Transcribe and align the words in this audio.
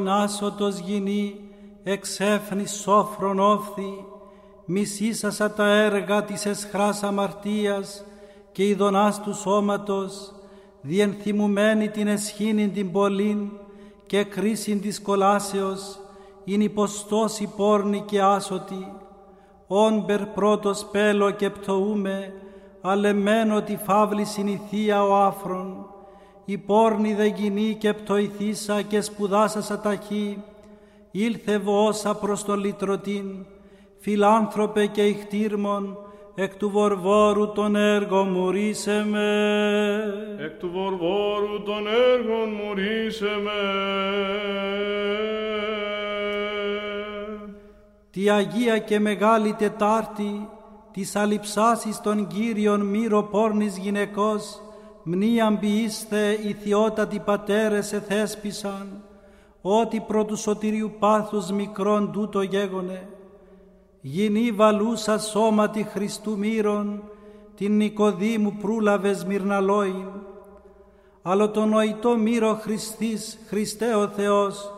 Πρώην 0.00 0.22
άσωτος 0.22 0.78
γυνή 0.78 1.34
εξέφνη 1.82 2.66
σόφρον 2.66 3.38
όφθη, 3.38 4.04
μισήσασα 4.64 5.52
τα 5.52 5.66
έργα 5.66 6.24
της 6.24 6.46
εσχράς 6.46 7.02
αμαρτίας 7.02 8.04
και 8.52 8.66
ειδονάς 8.66 9.20
του 9.20 9.34
σώματος, 9.34 10.32
διενθυμουμένη 10.80 11.88
την 11.88 12.08
εσχήνη 12.08 12.68
την 12.68 12.92
πολλήν 12.92 13.50
και 14.06 14.24
κρίσιν 14.24 14.80
της 14.80 15.02
κολάσεως, 15.02 15.98
είναι 16.44 16.64
υποστός 16.64 17.38
η 17.38 17.48
πόρνη 17.56 18.00
και 18.00 18.22
άσωτη, 18.22 18.92
όμπερ 19.66 20.26
πρώτος 20.26 20.86
πέλο 20.90 21.30
και 21.30 21.50
πτωούμε, 21.50 22.32
αλεμένο 22.80 23.62
τη 23.62 23.76
φαύλη 23.76 24.24
συνηθία 24.24 25.04
ο 25.04 25.16
άφρον, 25.16 25.79
η 26.44 26.58
πόρνη 26.58 27.14
δε 27.14 27.26
γυνή 27.26 27.76
και 27.80 27.92
πτωηθήσα 27.92 28.82
και 28.82 29.00
σπουδάσασα 29.00 29.80
ταχύ, 29.80 30.42
ήλθε 31.10 31.58
βόσα 31.58 32.14
προς 32.14 32.44
το 32.44 32.56
λυτρωτήν, 32.56 33.46
φιλάνθρωπε 33.98 34.86
και 34.86 35.06
ηχτήρμον, 35.06 35.98
εκ 36.34 36.56
του 36.56 36.70
βορβόρου 36.70 37.52
των 37.52 37.76
έργων 37.76 38.28
μου 38.32 38.50
ρίσε 38.50 39.04
με. 39.08 39.34
Εκ 40.38 40.58
του 40.58 40.70
βορβόρου 40.72 41.62
των 41.62 41.86
έργων 41.86 42.48
μου 42.52 42.74
ρίσε 42.74 43.40
με. 43.42 43.50
Τη 48.10 48.30
Αγία 48.30 48.78
και 48.78 48.98
Μεγάλη 48.98 49.54
Τετάρτη, 49.58 50.48
της 50.92 51.16
αλειψάσης 51.16 52.00
των 52.00 52.26
Κύριων 52.26 52.80
μύρο 52.80 53.22
πόρνης 53.22 53.78
γυναικός, 53.78 54.60
μνήαν 55.12 55.58
ποιήστε 55.58 56.38
οι 56.42 56.52
θειότατοι 56.52 57.18
πατέρες 57.18 57.92
εθέσπισαν, 57.92 59.02
ότι 59.62 60.00
προ 60.00 60.24
του 60.24 60.36
σωτηρίου 60.36 60.92
πάθους 60.98 61.50
μικρόν 61.50 62.12
τούτο 62.12 62.42
γέγονε. 62.42 63.08
Γινή 64.00 64.52
βαλούσα 64.52 65.18
σώματι 65.18 65.82
Χριστού 65.82 66.38
μύρων, 66.38 67.02
την 67.56 67.76
Νικοδήμου 67.76 68.56
προύλαβες 68.60 69.24
μυρναλόιν, 69.24 70.06
αλλά 71.22 71.50
το 71.50 71.64
νοητό 71.64 72.16
μύρο 72.16 72.58
Χριστής, 72.62 73.38
Χριστέ 73.46 73.94
ο 73.94 74.08
Θεός, 74.08 74.72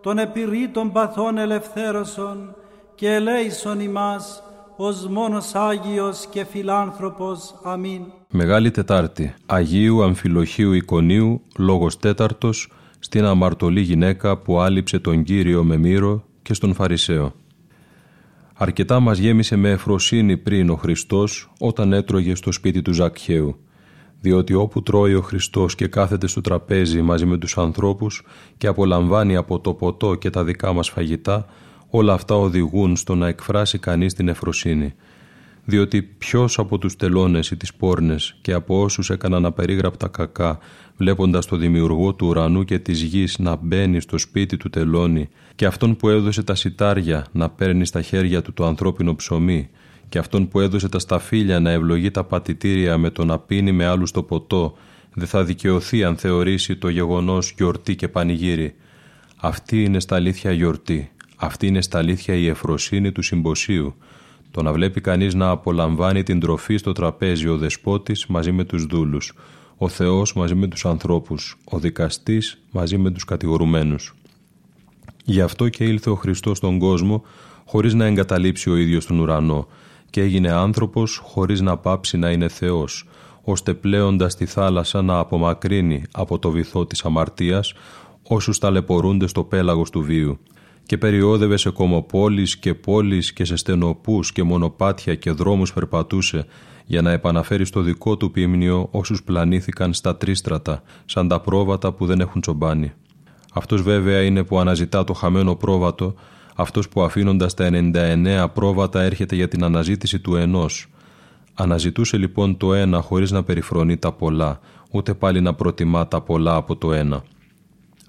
των 0.00 0.18
επιρρήτων 0.18 0.92
παθών 0.92 1.38
ελευθέρωσον 1.38 2.54
και 2.94 3.14
ελέησον 3.14 3.80
ημάς, 3.80 4.42
ως 4.76 5.06
μόνος 5.08 5.54
Άγιος 5.54 6.26
και 6.30 6.44
φιλάνθρωπος. 6.44 7.54
Αμήν. 7.62 8.02
Μεγάλη 8.30 8.70
Τετάρτη 8.70 9.34
Αγίου 9.46 10.02
Αμφιλοχίου 10.02 10.72
Εικονίου 10.72 11.42
Λόγος 11.58 11.98
Τέταρτος 11.98 12.72
στην 12.98 13.24
αμαρτωλή 13.24 13.80
γυναίκα 13.80 14.36
που 14.36 14.60
άλυψε 14.60 14.98
τον 14.98 15.22
Κύριο 15.22 15.64
με 15.64 15.76
μύρο 15.76 16.24
και 16.42 16.54
στον 16.54 16.74
Φαρισαίο. 16.74 17.32
Αρκετά 18.54 19.00
μας 19.00 19.18
γέμισε 19.18 19.56
με 19.56 19.70
εφροσύνη 19.70 20.36
πριν 20.36 20.70
ο 20.70 20.76
Χριστός 20.76 21.52
όταν 21.58 21.92
έτρωγε 21.92 22.34
στο 22.34 22.52
σπίτι 22.52 22.82
του 22.82 22.92
Ζακχαίου 22.92 23.56
διότι 24.20 24.54
όπου 24.54 24.82
τρώει 24.82 25.14
ο 25.14 25.20
Χριστός 25.20 25.74
και 25.74 25.86
κάθεται 25.86 26.26
στο 26.26 26.40
τραπέζι 26.40 27.02
μαζί 27.02 27.26
με 27.26 27.38
τους 27.38 27.58
ανθρώπους 27.58 28.22
και 28.56 28.66
απολαμβάνει 28.66 29.36
από 29.36 29.60
το 29.60 29.74
ποτό 29.74 30.14
και 30.14 30.30
τα 30.30 30.44
δικά 30.44 30.72
μας 30.72 30.88
φαγητά, 30.88 31.46
όλα 31.96 32.12
αυτά 32.12 32.34
οδηγούν 32.34 32.96
στο 32.96 33.14
να 33.14 33.28
εκφράσει 33.28 33.78
κανείς 33.78 34.14
την 34.14 34.28
εφροσύνη. 34.28 34.94
Διότι 35.64 36.02
ποιος 36.02 36.58
από 36.58 36.78
τους 36.78 36.96
τελώνες 36.96 37.50
ή 37.50 37.56
τις 37.56 37.74
πόρνες 37.74 38.38
και 38.42 38.52
από 38.52 38.80
όσους 38.82 39.10
έκαναν 39.10 39.44
απερίγραπτα 39.44 40.08
κακά, 40.08 40.58
βλέποντας 40.96 41.46
το 41.46 41.56
δημιουργό 41.56 42.14
του 42.14 42.26
ουρανού 42.26 42.64
και 42.64 42.78
της 42.78 43.02
γης 43.02 43.38
να 43.38 43.56
μπαίνει 43.56 44.00
στο 44.00 44.18
σπίτι 44.18 44.56
του 44.56 44.70
τελώνει 44.70 45.28
και 45.54 45.66
αυτόν 45.66 45.96
που 45.96 46.08
έδωσε 46.08 46.42
τα 46.42 46.54
σιτάρια 46.54 47.26
να 47.32 47.50
παίρνει 47.50 47.86
στα 47.86 48.02
χέρια 48.02 48.42
του 48.42 48.52
το 48.52 48.66
ανθρώπινο 48.66 49.14
ψωμί 49.14 49.68
και 50.08 50.18
αυτόν 50.18 50.48
που 50.48 50.60
έδωσε 50.60 50.88
τα 50.88 50.98
σταφύλια 50.98 51.60
να 51.60 51.70
ευλογεί 51.70 52.10
τα 52.10 52.24
πατητήρια 52.24 52.98
με 52.98 53.10
το 53.10 53.24
να 53.24 53.38
πίνει 53.38 53.72
με 53.72 53.86
άλλους 53.86 54.10
το 54.10 54.22
ποτό, 54.22 54.76
δεν 55.14 55.26
θα 55.26 55.44
δικαιωθεί 55.44 56.04
αν 56.04 56.16
θεωρήσει 56.16 56.76
το 56.76 56.88
γεγονός 56.88 57.54
γιορτή 57.56 57.96
και 57.96 58.08
πανηγύρι. 58.08 58.74
Αυτή 59.36 59.84
είναι 59.84 60.00
στα 60.00 60.16
αλήθεια 60.16 60.52
γιορτή. 60.52 61.10
Αυτή 61.36 61.66
είναι 61.66 61.82
στα 61.82 61.98
αλήθεια 61.98 62.34
η 62.34 62.46
εφροσύνη 62.46 63.12
του 63.12 63.22
συμποσίου. 63.22 63.94
Το 64.50 64.62
να 64.62 64.72
βλέπει 64.72 65.00
κανείς 65.00 65.34
να 65.34 65.48
απολαμβάνει 65.48 66.22
την 66.22 66.40
τροφή 66.40 66.76
στο 66.76 66.92
τραπέζι 66.92 67.48
ο 67.48 67.56
δεσπότης 67.56 68.26
μαζί 68.26 68.52
με 68.52 68.64
τους 68.64 68.86
δούλους, 68.86 69.32
ο 69.76 69.88
Θεός 69.88 70.34
μαζί 70.34 70.54
με 70.54 70.66
τους 70.66 70.84
ανθρώπους, 70.84 71.56
ο 71.64 71.78
δικαστής 71.78 72.62
μαζί 72.70 72.98
με 72.98 73.10
τους 73.10 73.24
κατηγορουμένους. 73.24 74.14
Γι' 75.24 75.40
αυτό 75.40 75.68
και 75.68 75.84
ήλθε 75.84 76.10
ο 76.10 76.14
Χριστός 76.14 76.56
στον 76.56 76.78
κόσμο 76.78 77.24
χωρίς 77.64 77.94
να 77.94 78.04
εγκαταλείψει 78.04 78.70
ο 78.70 78.76
ίδιος 78.76 79.06
τον 79.06 79.18
ουρανό 79.18 79.66
και 80.10 80.20
έγινε 80.20 80.50
άνθρωπος 80.50 81.16
χωρίς 81.24 81.60
να 81.60 81.76
πάψει 81.76 82.16
να 82.16 82.30
είναι 82.30 82.48
Θεός, 82.48 83.08
ώστε 83.42 83.74
πλέοντας 83.74 84.36
τη 84.36 84.46
θάλασσα 84.46 85.02
να 85.02 85.18
απομακρύνει 85.18 86.02
από 86.12 86.38
το 86.38 86.50
βυθό 86.50 86.86
της 86.86 87.04
αμαρτίας 87.04 87.74
όσους 88.22 88.58
ταλαιπωρούνται 88.58 89.26
στο 89.26 89.44
πέλαγος 89.44 89.90
του 89.90 90.02
βίου 90.02 90.38
και 90.86 90.98
περιόδευε 90.98 91.56
σε 91.56 91.70
κομοπόλεις 91.70 92.56
και 92.56 92.74
πόλεις 92.74 93.32
και 93.32 93.44
σε 93.44 93.56
στενοπούς 93.56 94.32
και 94.32 94.42
μονοπάτια 94.42 95.14
και 95.14 95.30
δρόμους 95.30 95.72
περπατούσε 95.72 96.46
για 96.86 97.02
να 97.02 97.10
επαναφέρει 97.10 97.64
στο 97.64 97.80
δικό 97.80 98.16
του 98.16 98.30
πίμνιο 98.30 98.88
όσους 98.90 99.22
πλανήθηκαν 99.22 99.92
στα 99.92 100.16
τρίστρατα, 100.16 100.82
σαν 101.04 101.28
τα 101.28 101.40
πρόβατα 101.40 101.92
που 101.92 102.06
δεν 102.06 102.20
έχουν 102.20 102.40
τσομπάνι. 102.40 102.92
Αυτός 103.52 103.82
βέβαια 103.82 104.22
είναι 104.22 104.44
που 104.44 104.58
αναζητά 104.58 105.04
το 105.04 105.12
χαμένο 105.12 105.54
πρόβατο, 105.54 106.14
αυτός 106.56 106.88
που 106.88 107.02
αφήνοντας 107.02 107.54
τα 107.54 107.68
99 107.72 108.46
πρόβατα 108.54 109.02
έρχεται 109.02 109.34
για 109.34 109.48
την 109.48 109.64
αναζήτηση 109.64 110.18
του 110.18 110.36
ενός. 110.36 110.86
Αναζητούσε 111.54 112.16
λοιπόν 112.16 112.56
το 112.56 112.74
ένα 112.74 113.00
χωρίς 113.00 113.30
να 113.30 113.42
περιφρονεί 113.42 113.96
τα 113.96 114.12
πολλά, 114.12 114.60
ούτε 114.90 115.14
πάλι 115.14 115.40
να 115.40 115.54
προτιμά 115.54 116.08
τα 116.08 116.20
πολλά 116.20 116.54
από 116.54 116.76
το 116.76 116.92
ένα. 116.92 117.22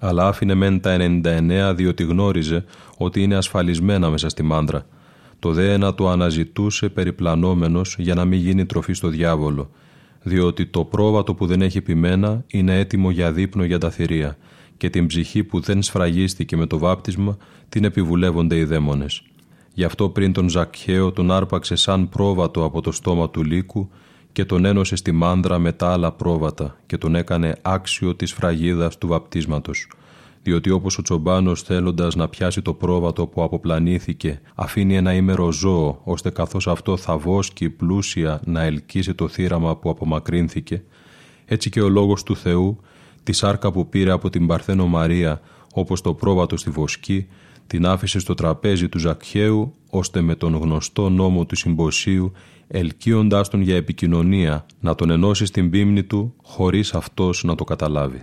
Αλλά 0.00 0.26
άφηνε 0.26 0.54
μεν 0.54 0.80
τα 0.80 0.96
99 1.00 1.72
διότι 1.76 2.04
γνώριζε 2.04 2.64
ότι 2.96 3.22
είναι 3.22 3.36
ασφαλισμένα 3.36 4.10
μέσα 4.10 4.28
στη 4.28 4.42
μάντρα. 4.42 4.86
Το 5.38 5.52
δε 5.52 5.72
ένα 5.72 5.94
το 5.94 6.08
αναζητούσε 6.08 6.88
περιπλανόμενος 6.88 7.96
για 7.98 8.14
να 8.14 8.24
μην 8.24 8.38
γίνει 8.38 8.66
τροφή 8.66 8.92
στο 8.92 9.08
διάβολο, 9.08 9.70
διότι 10.22 10.66
το 10.66 10.84
πρόβατο 10.84 11.34
που 11.34 11.46
δεν 11.46 11.62
έχει 11.62 11.80
πειμένα 11.80 12.44
είναι 12.46 12.78
έτοιμο 12.78 13.10
για 13.10 13.32
δείπνο 13.32 13.64
για 13.64 13.78
τα 13.78 13.90
θηρία 13.90 14.36
και 14.76 14.90
την 14.90 15.06
ψυχή 15.06 15.44
που 15.44 15.60
δεν 15.60 15.82
σφραγίστηκε 15.82 16.56
με 16.56 16.66
το 16.66 16.78
βάπτισμα 16.78 17.36
την 17.68 17.84
επιβουλεύονται 17.84 18.56
οι 18.56 18.64
δαίμονες. 18.64 19.22
Γι' 19.74 19.84
αυτό 19.84 20.08
πριν 20.08 20.32
τον 20.32 20.48
Ζακχαίο 20.48 21.12
τον 21.12 21.30
άρπαξε 21.30 21.74
σαν 21.76 22.08
πρόβατο 22.08 22.64
από 22.64 22.80
το 22.80 22.92
στόμα 22.92 23.30
του 23.30 23.44
λύκου 23.44 23.90
και 24.32 24.44
τον 24.44 24.64
ένωσε 24.64 24.96
στη 24.96 25.12
μάνδρα 25.12 25.58
με 25.58 25.72
τα 25.72 25.92
άλλα 25.92 26.12
πρόβατα 26.12 26.76
και 26.86 26.98
τον 26.98 27.14
έκανε 27.14 27.54
άξιο 27.62 28.14
της 28.14 28.32
φραγίδας 28.32 28.98
του 28.98 29.06
βαπτίσματος. 29.06 29.88
Διότι 30.42 30.70
όπως 30.70 30.98
ο 30.98 31.02
τσομπάνος 31.02 31.62
θέλοντας 31.62 32.14
να 32.14 32.28
πιάσει 32.28 32.62
το 32.62 32.74
πρόβατο 32.74 33.26
που 33.26 33.42
αποπλανήθηκε 33.42 34.40
αφήνει 34.54 34.96
ένα 34.96 35.14
ήμερο 35.14 35.52
ζώο 35.52 36.00
ώστε 36.04 36.30
καθώς 36.30 36.68
αυτό 36.68 36.96
θα 36.96 37.16
βόσκει 37.18 37.70
πλούσια 37.70 38.40
να 38.44 38.62
ελκύσει 38.62 39.14
το 39.14 39.28
θύραμα 39.28 39.76
που 39.76 39.90
απομακρύνθηκε 39.90 40.82
έτσι 41.44 41.70
και 41.70 41.80
ο 41.80 41.88
λόγος 41.88 42.22
του 42.22 42.36
Θεού 42.36 42.80
τη 43.22 43.32
σάρκα 43.32 43.70
που 43.70 43.88
πήρε 43.88 44.10
από 44.10 44.30
την 44.30 44.46
Παρθένο 44.46 44.86
Μαρία 44.86 45.40
όπως 45.74 46.00
το 46.00 46.14
πρόβατο 46.14 46.56
στη 46.56 46.70
βοσκή 46.70 47.26
την 47.66 47.86
άφησε 47.86 48.18
στο 48.18 48.34
τραπέζι 48.34 48.88
του 48.88 48.98
Ζακχαίου 48.98 49.74
ώστε 49.90 50.20
με 50.20 50.34
τον 50.34 50.56
γνωστό 50.56 51.08
νόμο 51.08 51.46
του 51.46 51.56
συμποσίου 51.56 52.32
ελκύοντάς 52.68 53.48
τον 53.48 53.60
για 53.60 53.76
επικοινωνία 53.76 54.66
να 54.80 54.94
τον 54.94 55.10
ενώσει 55.10 55.46
στην 55.46 55.70
πίμνη 55.70 56.04
του 56.04 56.34
χωρίς 56.42 56.94
αυτός 56.94 57.44
να 57.44 57.54
το 57.54 57.64
καταλάβει. 57.64 58.22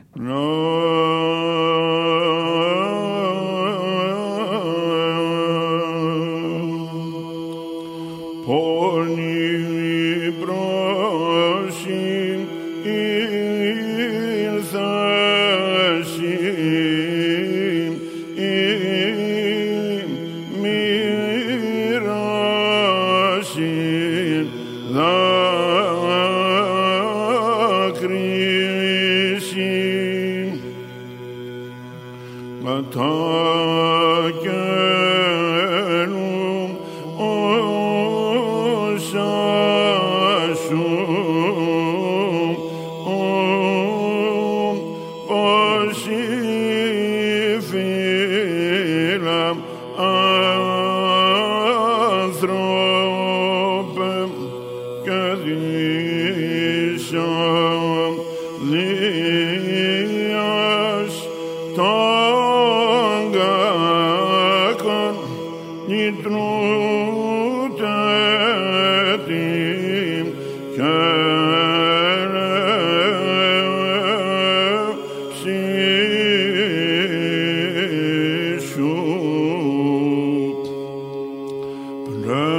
Μη 82.09 82.54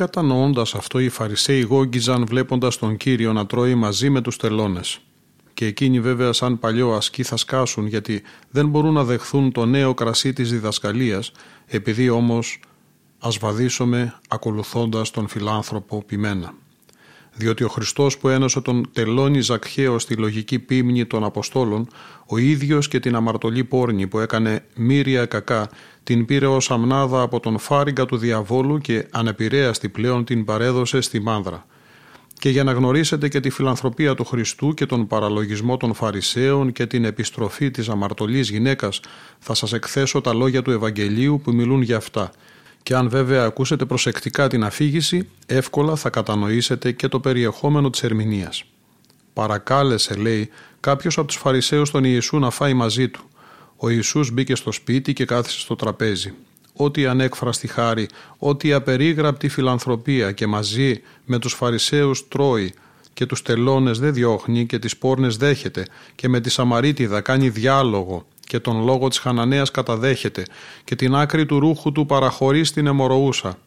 κατανοώντας 0.00 0.74
αυτό 0.74 0.98
οι 0.98 1.08
Φαρισαίοι 1.08 1.60
γόγγιζαν 1.60 2.26
βλέποντας 2.26 2.78
τον 2.78 2.96
Κύριο 2.96 3.32
να 3.32 3.46
τρώει 3.46 3.74
μαζί 3.74 4.10
με 4.10 4.20
τους 4.20 4.36
τελώνες. 4.36 5.00
Και 5.54 5.66
εκείνοι 5.66 6.00
βέβαια 6.00 6.32
σαν 6.32 6.58
παλιό 6.58 6.92
ασκή 6.92 7.22
θα 7.22 7.36
σκάσουν 7.36 7.86
γιατί 7.86 8.22
δεν 8.50 8.68
μπορούν 8.68 8.92
να 8.92 9.04
δεχθούν 9.04 9.52
το 9.52 9.66
νέο 9.66 9.94
κρασί 9.94 10.32
της 10.32 10.50
διδασκαλίας 10.50 11.32
επειδή 11.66 12.08
όμως 12.08 12.60
ας 13.18 13.38
βαδίσουμε 13.38 14.14
ακολουθώντας 14.28 15.10
τον 15.10 15.28
φιλάνθρωπο 15.28 16.02
πειμένα. 16.06 16.54
Διότι 17.34 17.64
ο 17.64 17.68
Χριστός 17.68 18.18
που 18.18 18.28
ένωσε 18.28 18.60
τον 18.60 18.90
τελώνη 18.92 19.40
Ζακχαίο 19.40 19.98
στη 19.98 20.14
λογική 20.14 20.58
πίμνη 20.58 21.04
των 21.04 21.24
Αποστόλων, 21.24 21.88
ο 22.26 22.38
ίδιος 22.38 22.88
και 22.88 23.00
την 23.00 23.14
αμαρτωλή 23.14 23.64
πόρνη 23.64 24.06
που 24.06 24.18
έκανε 24.18 24.64
μύρια 24.74 25.26
κακά 25.26 25.68
την 26.04 26.24
πήρε 26.24 26.46
ως 26.46 26.70
αμνάδα 26.70 27.22
από 27.22 27.40
τον 27.40 27.58
φάριγκα 27.58 28.06
του 28.06 28.16
διαβόλου 28.16 28.78
και 28.78 29.06
ανεπηρέαστη 29.10 29.88
πλέον 29.88 30.24
την 30.24 30.44
παρέδωσε 30.44 31.00
στη 31.00 31.20
μάνδρα. 31.20 31.66
Και 32.38 32.48
για 32.48 32.64
να 32.64 32.72
γνωρίσετε 32.72 33.28
και 33.28 33.40
τη 33.40 33.50
φιλανθρωπία 33.50 34.14
του 34.14 34.24
Χριστού 34.24 34.74
και 34.74 34.86
τον 34.86 35.06
παραλογισμό 35.06 35.76
των 35.76 35.94
Φαρισαίων 35.94 36.72
και 36.72 36.86
την 36.86 37.04
επιστροφή 37.04 37.70
της 37.70 37.88
αμαρτωλής 37.88 38.50
γυναίκας 38.50 39.00
θα 39.38 39.54
σας 39.54 39.72
εκθέσω 39.72 40.20
τα 40.20 40.34
λόγια 40.34 40.62
του 40.62 40.70
Ευαγγελίου 40.70 41.40
που 41.44 41.52
μιλούν 41.52 41.82
για 41.82 41.96
αυτά. 41.96 42.30
Και 42.82 42.94
αν 42.94 43.08
βέβαια 43.08 43.44
ακούσετε 43.44 43.84
προσεκτικά 43.84 44.48
την 44.48 44.64
αφήγηση, 44.64 45.28
εύκολα 45.46 45.96
θα 45.96 46.10
κατανοήσετε 46.10 46.92
και 46.92 47.08
το 47.08 47.20
περιεχόμενο 47.20 47.90
της 47.90 48.02
ερμηνείας. 48.02 48.64
Παρακάλεσε, 49.32 50.14
λέει, 50.14 50.50
κάποιος 50.80 51.18
από 51.18 51.26
τους 51.26 51.36
Φαρισαίους 51.36 51.90
τον 51.90 52.04
Ιησού 52.04 52.38
να 52.38 52.50
φάει 52.50 52.74
μαζί 52.74 53.08
του. 53.08 53.20
Ο 53.76 53.88
Ιησούς 53.88 54.30
μπήκε 54.30 54.54
στο 54.54 54.72
σπίτι 54.72 55.12
και 55.12 55.24
κάθισε 55.24 55.58
στο 55.58 55.76
τραπέζι. 55.76 56.34
Ό,τι 56.72 57.06
ανέκφραστη 57.06 57.66
χάρη, 57.66 58.08
ό,τι 58.38 58.72
απερίγραπτη 58.72 59.48
φιλανθρωπία 59.48 60.32
και 60.32 60.46
μαζί 60.46 61.00
με 61.24 61.38
τους 61.38 61.52
Φαρισαίους 61.54 62.28
τρώει 62.28 62.74
και 63.12 63.26
τους 63.26 63.42
τελώνες 63.42 63.98
δεν 63.98 64.12
διώχνει 64.12 64.66
και 64.66 64.78
τις 64.78 64.96
πόρνες 64.96 65.36
δέχεται 65.36 65.86
και 66.14 66.28
με 66.28 66.40
τη 66.40 66.50
Σαμαρίτιδα 66.50 67.20
κάνει 67.20 67.48
διάλογο 67.48 68.26
και 68.50 68.58
τον 68.58 68.84
λόγο 68.84 69.08
της 69.08 69.18
Χαναναίας 69.18 69.70
καταδέχεται 69.70 70.42
και 70.84 70.94
την 70.94 71.14
άκρη 71.14 71.46
του 71.46 71.58
ρούχου 71.58 71.92
του 71.92 72.06
παραχωρεί 72.06 72.64
στην 72.64 72.86
αιμοροούσα. 72.86 73.58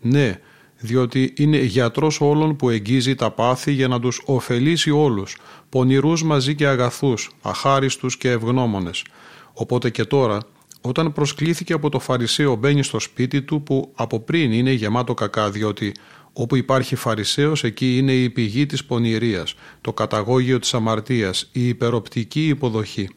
Ναι, 0.00 0.40
διότι 0.78 1.32
είναι 1.36 1.56
γιατρός 1.56 2.20
όλων 2.20 2.56
που 2.56 2.70
εγγίζει 2.70 3.14
τα 3.14 3.30
πάθη 3.30 3.72
για 3.72 3.88
να 3.88 4.00
τους 4.00 4.22
ωφελήσει 4.24 4.90
όλους, 4.90 5.36
πονηρούς 5.68 6.22
μαζί 6.24 6.54
και 6.54 6.66
αγαθούς, 6.66 7.30
αχάριστους 7.42 8.16
και 8.16 8.30
ευγνώμονες. 8.30 9.04
Οπότε 9.52 9.90
και 9.90 10.04
τώρα, 10.04 10.38
όταν 10.80 11.12
προσκλήθηκε 11.12 11.72
από 11.72 11.88
το 11.88 11.98
Φαρισαίο 11.98 12.54
μπαίνει 12.54 12.82
στο 12.82 13.00
σπίτι 13.00 13.42
του 13.42 13.62
που 13.62 13.92
από 13.94 14.20
πριν 14.20 14.52
είναι 14.52 14.72
γεμάτο 14.72 15.14
κακά 15.14 15.50
διότι 15.50 15.94
όπου 16.32 16.56
υπάρχει 16.56 16.96
Φαρισαίος 16.96 17.64
εκεί 17.64 17.96
είναι 17.96 18.12
η 18.12 18.30
πηγή 18.30 18.66
της 18.66 18.84
πονηρίας, 18.84 19.54
το 19.80 19.92
καταγόγιο 19.92 20.58
της 20.58 20.74
αμαρτίας, 20.74 21.48
η 21.52 21.68
υπεροπτική 21.68 22.46
υποδοχή. 22.48 23.08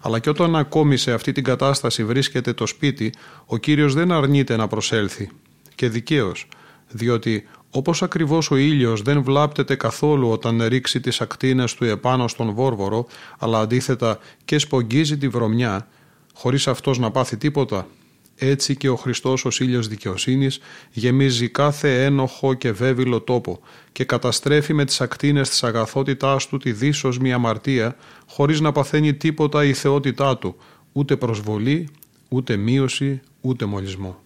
Αλλά 0.00 0.18
και 0.18 0.30
όταν 0.30 0.56
ακόμη 0.56 0.96
σε 0.96 1.12
αυτή 1.12 1.32
την 1.32 1.44
κατάσταση 1.44 2.04
βρίσκεται 2.04 2.52
το 2.52 2.66
σπίτι, 2.66 3.12
ο 3.46 3.56
Κύριος 3.56 3.94
δεν 3.94 4.12
αρνείται 4.12 4.56
να 4.56 4.66
προσέλθει. 4.68 5.30
Και 5.74 5.88
δικαίως, 5.88 6.48
διότι 6.88 7.48
όπως 7.70 8.02
ακριβώς 8.02 8.50
ο 8.50 8.56
ήλιος 8.56 9.02
δεν 9.02 9.22
βλάπτεται 9.22 9.74
καθόλου 9.74 10.30
όταν 10.30 10.62
ρίξει 10.66 11.00
τις 11.00 11.20
ακτίνες 11.20 11.74
του 11.74 11.84
επάνω 11.84 12.28
στον 12.28 12.54
βόρβορο, 12.54 13.06
αλλά 13.38 13.58
αντίθετα 13.60 14.18
και 14.44 14.58
σπογγίζει 14.58 15.18
τη 15.18 15.28
βρωμιά, 15.28 15.88
χωρίς 16.34 16.68
αυτός 16.68 16.98
να 16.98 17.10
πάθει 17.10 17.36
τίποτα, 17.36 17.86
έτσι 18.38 18.76
και 18.76 18.88
ο 18.88 18.96
Χριστός 18.96 19.44
ως 19.44 19.60
ήλιος 19.60 19.88
δικαιοσύνης 19.88 20.60
γεμίζει 20.92 21.48
κάθε 21.48 22.04
ένοχο 22.04 22.54
και 22.54 22.72
βέβυλο 22.72 23.20
τόπο 23.20 23.60
και 23.92 24.04
καταστρέφει 24.04 24.72
με 24.72 24.84
τις 24.84 25.00
ακτίνες 25.00 25.48
της 25.48 25.62
αγαθότητάς 25.62 26.46
του 26.48 26.58
τη 26.58 26.72
δίσοσμη 26.72 27.32
αμαρτία 27.32 27.96
χωρίς 28.26 28.60
να 28.60 28.72
παθαίνει 28.72 29.14
τίποτα 29.14 29.64
η 29.64 29.72
θεότητά 29.72 30.38
του, 30.38 30.56
ούτε 30.92 31.16
προσβολή, 31.16 31.88
ούτε 32.28 32.56
μείωση, 32.56 33.20
ούτε 33.40 33.64
μολυσμό. 33.64 34.22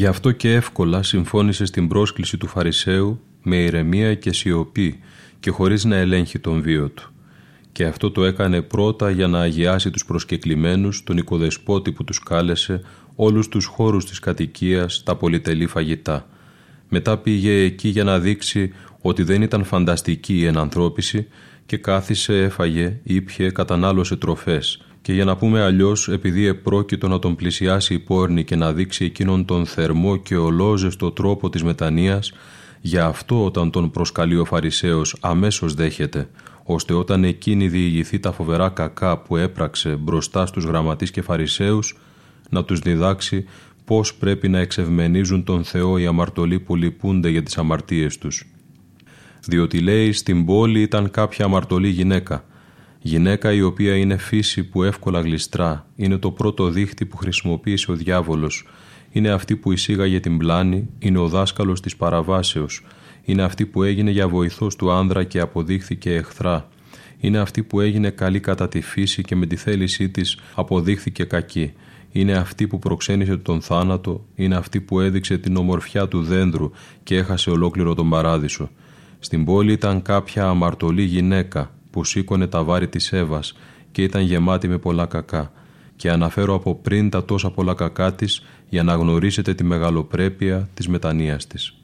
Γι' 0.00 0.06
αυτό 0.06 0.32
και 0.32 0.52
εύκολα 0.52 1.02
συμφώνησε 1.02 1.64
στην 1.64 1.88
πρόσκληση 1.88 2.36
του 2.36 2.46
Φαρισαίου 2.46 3.20
με 3.42 3.56
ηρεμία 3.56 4.14
και 4.14 4.32
σιωπή 4.32 5.00
και 5.40 5.50
χωρίς 5.50 5.84
να 5.84 5.96
ελέγχει 5.96 6.38
τον 6.38 6.62
βίο 6.62 6.88
του. 6.88 7.12
Και 7.72 7.84
αυτό 7.84 8.10
το 8.10 8.24
έκανε 8.24 8.62
πρώτα 8.62 9.10
για 9.10 9.26
να 9.26 9.40
αγιάσει 9.40 9.90
τους 9.90 10.04
προσκεκλημένους, 10.04 11.04
τον 11.04 11.16
οικοδεσπότη 11.16 11.92
που 11.92 12.04
τους 12.04 12.18
κάλεσε, 12.18 12.82
όλους 13.14 13.48
τους 13.48 13.64
χώρους 13.64 14.04
της 14.04 14.18
κατοικίας, 14.18 15.02
τα 15.02 15.16
πολυτελή 15.16 15.66
φαγητά. 15.66 16.26
Μετά 16.88 17.18
πήγε 17.18 17.52
εκεί 17.52 17.88
για 17.88 18.04
να 18.04 18.18
δείξει 18.18 18.72
ότι 19.00 19.22
δεν 19.22 19.42
ήταν 19.42 19.64
φανταστική 19.64 20.34
η 20.34 20.46
ενανθρώπιση 20.46 21.26
και 21.66 21.76
κάθισε, 21.76 22.42
έφαγε, 22.42 23.00
ήπιε, 23.02 23.50
κατανάλωσε 23.50 24.16
τροφές 24.16 24.82
και 25.02 25.12
για 25.12 25.24
να 25.24 25.36
πούμε 25.36 25.62
αλλιώς, 25.62 26.08
επειδή 26.08 26.46
επρόκειτο 26.46 27.08
να 27.08 27.18
τον 27.18 27.36
πλησιάσει 27.36 27.94
η 27.94 27.98
πόρνη 27.98 28.44
και 28.44 28.56
να 28.56 28.72
δείξει 28.72 29.04
εκείνον 29.04 29.44
τον 29.44 29.66
θερμό 29.66 30.16
και 30.16 30.36
ολόζεστο 30.36 31.10
τρόπο 31.10 31.50
της 31.50 31.62
μετανοίας, 31.62 32.32
για 32.80 33.04
αυτό 33.04 33.44
όταν 33.44 33.70
τον 33.70 33.90
προσκαλεί 33.90 34.36
ο 34.36 34.44
Φαρισαίος 34.44 35.16
αμέσως 35.20 35.74
δέχεται, 35.74 36.28
ώστε 36.64 36.94
όταν 36.94 37.24
εκείνη 37.24 37.68
διηγηθεί 37.68 38.18
τα 38.18 38.32
φοβερά 38.32 38.68
κακά 38.68 39.18
που 39.18 39.36
έπραξε 39.36 39.96
μπροστά 39.96 40.46
στους 40.46 40.64
γραμματείς 40.64 41.10
και 41.10 41.22
Φαρισαίους, 41.22 41.98
να 42.50 42.64
τους 42.64 42.78
διδάξει 42.78 43.44
πώς 43.84 44.14
πρέπει 44.14 44.48
να 44.48 44.58
εξευμενίζουν 44.58 45.44
τον 45.44 45.64
Θεό 45.64 45.98
οι 45.98 46.06
αμαρτωλοί 46.06 46.60
που 46.60 46.76
λυπούνται 46.76 47.28
για 47.28 47.42
τις 47.42 47.58
αμαρτίες 47.58 48.18
τους. 48.18 48.46
Διότι 49.46 49.80
λέει 49.80 50.12
στην 50.12 50.44
πόλη 50.44 50.80
ήταν 50.80 51.10
κάποια 51.10 51.44
αμαρτωλή 51.44 51.88
γυναίκα, 51.88 52.44
Γυναίκα 53.02 53.52
η 53.52 53.62
οποία 53.62 53.96
είναι 53.96 54.16
φύση 54.16 54.64
που 54.64 54.82
εύκολα 54.82 55.20
γλιστρά, 55.20 55.86
είναι 55.96 56.16
το 56.16 56.30
πρώτο 56.30 56.68
δίχτυ 56.68 57.06
που 57.06 57.16
χρησιμοποίησε 57.16 57.90
ο 57.90 57.94
διάβολος, 57.94 58.66
είναι 59.10 59.28
αυτή 59.30 59.56
που 59.56 59.72
εισήγαγε 59.72 60.20
την 60.20 60.38
πλάνη, 60.38 60.88
είναι 60.98 61.18
ο 61.18 61.28
δάσκαλος 61.28 61.80
της 61.80 61.96
παραβάσεως, 61.96 62.84
είναι 63.24 63.42
αυτή 63.42 63.66
που 63.66 63.82
έγινε 63.82 64.10
για 64.10 64.28
βοηθός 64.28 64.76
του 64.76 64.90
άνδρα 64.90 65.24
και 65.24 65.40
αποδείχθηκε 65.40 66.14
εχθρά, 66.14 66.68
είναι 67.18 67.38
αυτή 67.38 67.62
που 67.62 67.80
έγινε 67.80 68.10
καλή 68.10 68.40
κατά 68.40 68.68
τη 68.68 68.80
φύση 68.80 69.22
και 69.22 69.36
με 69.36 69.46
τη 69.46 69.56
θέλησή 69.56 70.08
της 70.08 70.38
αποδείχθηκε 70.54 71.24
κακή, 71.24 71.72
είναι 72.12 72.32
αυτή 72.32 72.66
που 72.66 72.78
προξένησε 72.78 73.36
τον 73.36 73.60
θάνατο, 73.60 74.26
είναι 74.34 74.56
αυτή 74.56 74.80
που 74.80 75.00
έδειξε 75.00 75.38
την 75.38 75.56
ομορφιά 75.56 76.08
του 76.08 76.22
δέντρου 76.22 76.70
και 77.02 77.16
έχασε 77.16 77.50
ολόκληρο 77.50 77.94
τον 77.94 78.10
παράδεισο. 78.10 78.70
Στην 79.18 79.44
πόλη 79.44 79.72
ήταν 79.72 80.02
κάποια 80.02 80.46
αμαρτωλή 80.46 81.02
γυναίκα, 81.02 81.70
που 81.90 82.04
σήκωνε 82.04 82.46
τα 82.46 82.64
βάρη 82.64 82.88
της 82.88 83.12
Εύας 83.12 83.54
και 83.92 84.02
ήταν 84.02 84.22
γεμάτη 84.22 84.68
με 84.68 84.78
πολλά 84.78 85.06
κακά 85.06 85.52
και 85.96 86.10
αναφέρω 86.10 86.54
από 86.54 86.74
πριν 86.74 87.10
τα 87.10 87.24
τόσα 87.24 87.50
πολλά 87.50 87.74
κακά 87.74 88.14
της 88.14 88.42
για 88.68 88.82
να 88.82 88.94
γνωρίσετε 88.94 89.54
τη 89.54 89.64
μεγαλοπρέπεια 89.64 90.68
της 90.74 90.88
μετανοίας 90.88 91.46
της. 91.46 91.79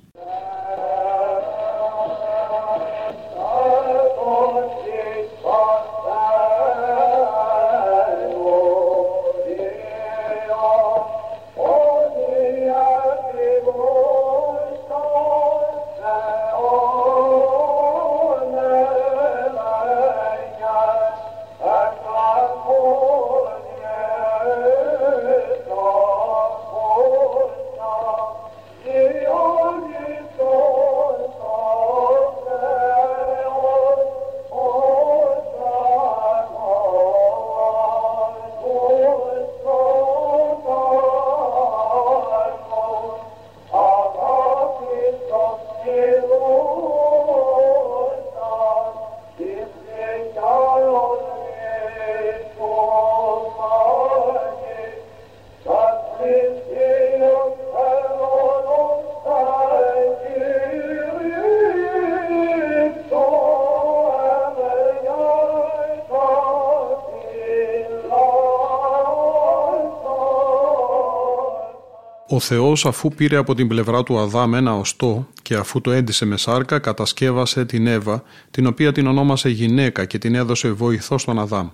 Ο 72.37 72.41
Θεός 72.41 72.87
αφού 72.87 73.09
πήρε 73.09 73.37
από 73.37 73.55
την 73.55 73.69
πλευρά 73.69 74.03
του 74.03 74.19
Αδάμ 74.19 74.55
ένα 74.55 74.79
οστό 74.79 75.29
και 75.43 75.55
αφού 75.55 75.81
το 75.81 75.91
έντισε 75.91 76.25
με 76.25 76.37
σάρκα 76.37 76.79
κατασκεύασε 76.79 77.65
την 77.65 77.87
Εύα 77.87 78.23
την 78.51 78.67
οποία 78.67 78.93
την 78.93 79.07
ονόμασε 79.07 79.49
γυναίκα 79.49 80.05
και 80.05 80.19
την 80.19 80.35
έδωσε 80.35 80.71
βοηθό 80.73 81.19
στον 81.19 81.39
Αδάμ 81.39 81.69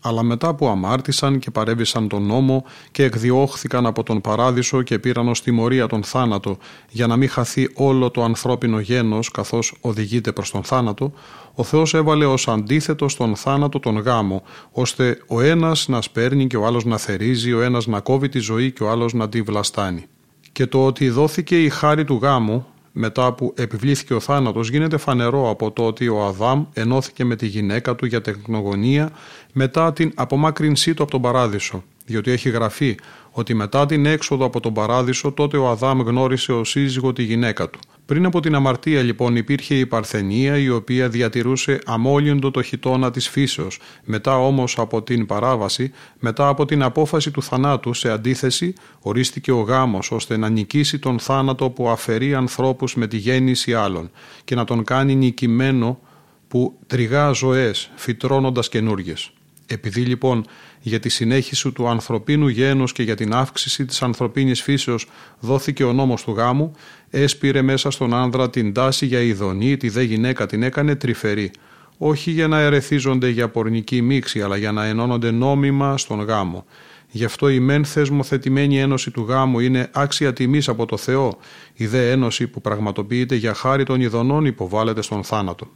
αλλά 0.00 0.22
μετά 0.22 0.54
που 0.54 0.68
αμάρτησαν 0.68 1.38
και 1.38 1.50
παρέβησαν 1.50 2.08
τον 2.08 2.22
νόμο 2.22 2.64
και 2.90 3.04
εκδιώχθηκαν 3.04 3.86
από 3.86 4.02
τον 4.02 4.20
παράδεισο 4.20 4.82
και 4.82 4.98
πήραν 4.98 5.28
ως 5.28 5.42
τιμωρία 5.42 5.86
τον 5.86 6.02
θάνατο 6.02 6.58
για 6.88 7.06
να 7.06 7.16
μην 7.16 7.28
χαθεί 7.28 7.68
όλο 7.74 8.10
το 8.10 8.22
ανθρώπινο 8.24 8.80
γένος 8.80 9.30
καθώς 9.30 9.74
οδηγείται 9.80 10.32
προς 10.32 10.50
τον 10.50 10.62
θάνατο, 10.62 11.12
ο 11.54 11.62
Θεός 11.62 11.94
έβαλε 11.94 12.26
ως 12.26 12.48
αντίθετο 12.48 13.08
στον 13.08 13.36
θάνατο 13.36 13.80
τον 13.80 13.98
γάμο, 13.98 14.42
ώστε 14.72 15.18
ο 15.26 15.40
ένας 15.40 15.88
να 15.88 16.02
σπέρνει 16.02 16.46
και 16.46 16.56
ο 16.56 16.66
άλλος 16.66 16.84
να 16.84 16.98
θερίζει, 16.98 17.52
ο 17.52 17.62
ένας 17.62 17.86
να 17.86 18.00
κόβει 18.00 18.28
τη 18.28 18.38
ζωή 18.38 18.72
και 18.72 18.82
ο 18.82 18.90
άλλος 18.90 19.12
να 19.12 19.28
τη 19.28 19.42
βλαστάνει. 19.42 20.06
Και 20.52 20.66
το 20.66 20.86
ότι 20.86 21.08
δόθηκε 21.08 21.62
η 21.62 21.68
χάρη 21.68 22.04
του 22.04 22.18
γάμου 22.22 22.66
μετά 22.92 23.32
που 23.32 23.54
επιβλήθηκε 23.56 24.14
ο 24.14 24.20
θάνατος 24.20 24.70
γίνεται 24.70 24.96
φανερό 24.96 25.50
από 25.50 25.70
το 25.70 25.86
ότι 25.86 26.08
ο 26.08 26.24
Αδάμ 26.24 26.64
ενώθηκε 26.72 27.24
με 27.24 27.36
τη 27.36 27.46
γυναίκα 27.46 27.94
του 27.94 28.06
για 28.06 28.20
τεχνογωνία 28.20 29.10
μετά 29.52 29.92
την 29.92 30.12
απομάκρυνσή 30.14 30.94
του 30.94 31.02
από 31.02 31.10
τον 31.10 31.20
παράδεισο, 31.20 31.82
διότι 32.06 32.30
έχει 32.30 32.50
γραφεί 32.50 32.96
ότι 33.30 33.54
μετά 33.54 33.86
την 33.86 34.06
έξοδο 34.06 34.44
από 34.44 34.60
τον 34.60 34.74
παράδεισο 34.74 35.32
τότε 35.32 35.56
ο 35.56 35.68
Αδάμ 35.68 36.00
γνώρισε 36.00 36.52
ο 36.52 36.64
σύζυγο 36.64 37.12
τη 37.12 37.22
γυναίκα 37.22 37.68
του. 37.68 37.78
Πριν 38.10 38.24
από 38.24 38.40
την 38.40 38.54
αμαρτία 38.54 39.02
λοιπόν 39.02 39.36
υπήρχε 39.36 39.74
η 39.74 39.86
Παρθενία 39.86 40.58
η 40.58 40.68
οποία 40.68 41.08
διατηρούσε 41.08 41.78
αμόλυντο 41.84 42.50
το 42.50 42.62
χιτόνα 42.62 43.10
της 43.10 43.28
φύσεως. 43.28 43.78
Μετά 44.04 44.38
όμως 44.38 44.78
από 44.78 45.02
την 45.02 45.26
παράβαση, 45.26 45.92
μετά 46.18 46.48
από 46.48 46.64
την 46.64 46.82
απόφαση 46.82 47.30
του 47.30 47.42
θανάτου 47.42 47.94
σε 47.94 48.10
αντίθεση 48.10 48.74
ορίστηκε 49.00 49.52
ο 49.52 49.60
γάμος 49.60 50.10
ώστε 50.10 50.36
να 50.36 50.48
νικήσει 50.48 50.98
τον 50.98 51.18
θάνατο 51.18 51.70
που 51.70 51.88
αφαιρεί 51.88 52.34
ανθρώπους 52.34 52.94
με 52.94 53.06
τη 53.06 53.16
γέννηση 53.16 53.74
άλλων 53.74 54.10
και 54.44 54.54
να 54.54 54.64
τον 54.64 54.84
κάνει 54.84 55.14
νικημένο 55.14 55.98
που 56.48 56.78
τριγά 56.86 57.30
ζωές 57.30 57.90
φυτρώνοντας 57.94 58.68
καινούργιες. 58.68 59.32
Επειδή 59.66 60.00
λοιπόν 60.00 60.44
για 60.80 61.00
τη 61.00 61.08
συνέχιση 61.08 61.70
του 61.70 61.88
ανθρωπίνου 61.88 62.48
γένους 62.48 62.92
και 62.92 63.02
για 63.02 63.16
την 63.16 63.34
αύξηση 63.34 63.84
της 63.84 64.02
ανθρωπίνης 64.02 64.62
φύσεως 64.62 65.06
δόθηκε 65.40 65.84
ο 65.84 65.92
νόμος 65.92 66.22
του 66.22 66.32
γάμου, 66.32 66.72
έσπηρε 67.10 67.62
μέσα 67.62 67.90
στον 67.90 68.14
άνδρα 68.14 68.50
την 68.50 68.72
τάση 68.72 69.06
για 69.06 69.20
ειδονή, 69.20 69.76
τη 69.76 69.88
δε 69.88 70.02
γυναίκα 70.02 70.46
την 70.46 70.62
έκανε 70.62 70.94
τρυφερή, 70.94 71.50
όχι 71.98 72.30
για 72.30 72.48
να 72.48 72.60
ερεθίζονται 72.60 73.28
για 73.28 73.48
πορνική 73.48 74.02
μίξη, 74.02 74.42
αλλά 74.42 74.56
για 74.56 74.72
να 74.72 74.84
ενώνονται 74.84 75.30
νόμιμα 75.30 75.98
στον 75.98 76.20
γάμο. 76.20 76.64
Γι' 77.10 77.24
αυτό 77.24 77.48
η 77.48 77.60
μεν 77.60 77.84
θεσμοθετημένη 77.84 78.80
ένωση 78.80 79.10
του 79.10 79.24
γάμου 79.28 79.60
είναι 79.60 79.88
άξια 79.92 80.32
τιμής 80.32 80.68
από 80.68 80.86
το 80.86 80.96
Θεό, 80.96 81.38
η 81.74 81.86
δε 81.86 82.10
ένωση 82.10 82.46
που 82.46 82.60
πραγματοποιείται 82.60 83.34
για 83.34 83.54
χάρη 83.54 83.84
των 83.84 84.00
ειδονών 84.00 84.44
υποβάλλεται 84.44 85.02
στον 85.02 85.24
θάνατο. 85.24 85.66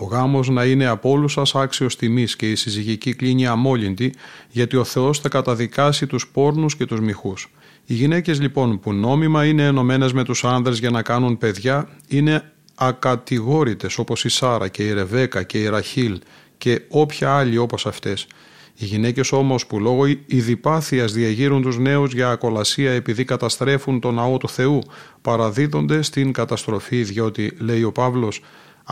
Ο 0.00 0.04
γάμος 0.04 0.48
να 0.48 0.64
είναι 0.64 0.86
από 0.86 1.10
όλους 1.10 1.32
σας 1.32 1.54
άξιος 1.54 1.96
τιμής 1.96 2.36
και 2.36 2.50
η 2.50 2.54
συζυγική 2.54 3.14
κλίνη 3.14 3.46
αμόλυντη, 3.46 4.14
γιατί 4.50 4.76
ο 4.76 4.84
Θεός 4.84 5.18
θα 5.18 5.28
καταδικάσει 5.28 6.06
τους 6.06 6.28
πόρνους 6.28 6.76
και 6.76 6.84
τους 6.86 7.00
μυχούς. 7.00 7.50
Οι 7.86 7.94
γυναίκες 7.94 8.40
λοιπόν 8.40 8.80
που 8.80 8.92
νόμιμα 8.92 9.44
είναι 9.44 9.64
ενωμένες 9.64 10.12
με 10.12 10.24
τους 10.24 10.44
άνδρες 10.44 10.78
για 10.78 10.90
να 10.90 11.02
κάνουν 11.02 11.38
παιδιά, 11.38 11.88
είναι 12.08 12.52
ακατηγόρητες 12.74 13.98
όπως 13.98 14.24
η 14.24 14.28
Σάρα 14.28 14.68
και 14.68 14.82
η 14.82 14.92
Ρεβέκα 14.92 15.42
και 15.42 15.58
η 15.58 15.68
Ραχίλ 15.68 16.18
και 16.58 16.80
όποια 16.88 17.36
άλλη 17.36 17.56
όπως 17.56 17.86
αυτές. 17.86 18.26
Οι 18.74 18.84
γυναίκες 18.84 19.32
όμως 19.32 19.66
που 19.66 19.80
λόγω 19.80 20.06
ειδιπάθειας 20.26 21.12
διαγείρουν 21.12 21.62
τους 21.62 21.78
νέους 21.78 22.12
για 22.12 22.30
ακολασία 22.30 22.92
επειδή 22.92 23.24
καταστρέφουν 23.24 24.00
τον 24.00 24.14
ναό 24.14 24.38
του 24.38 24.48
Θεού, 24.48 24.78
παραδίδονται 25.22 26.02
στην 26.02 26.32
καταστροφή 26.32 27.02
διότι, 27.02 27.56
λέει 27.58 27.82
ο 27.82 27.92
Παύλος, 27.92 28.40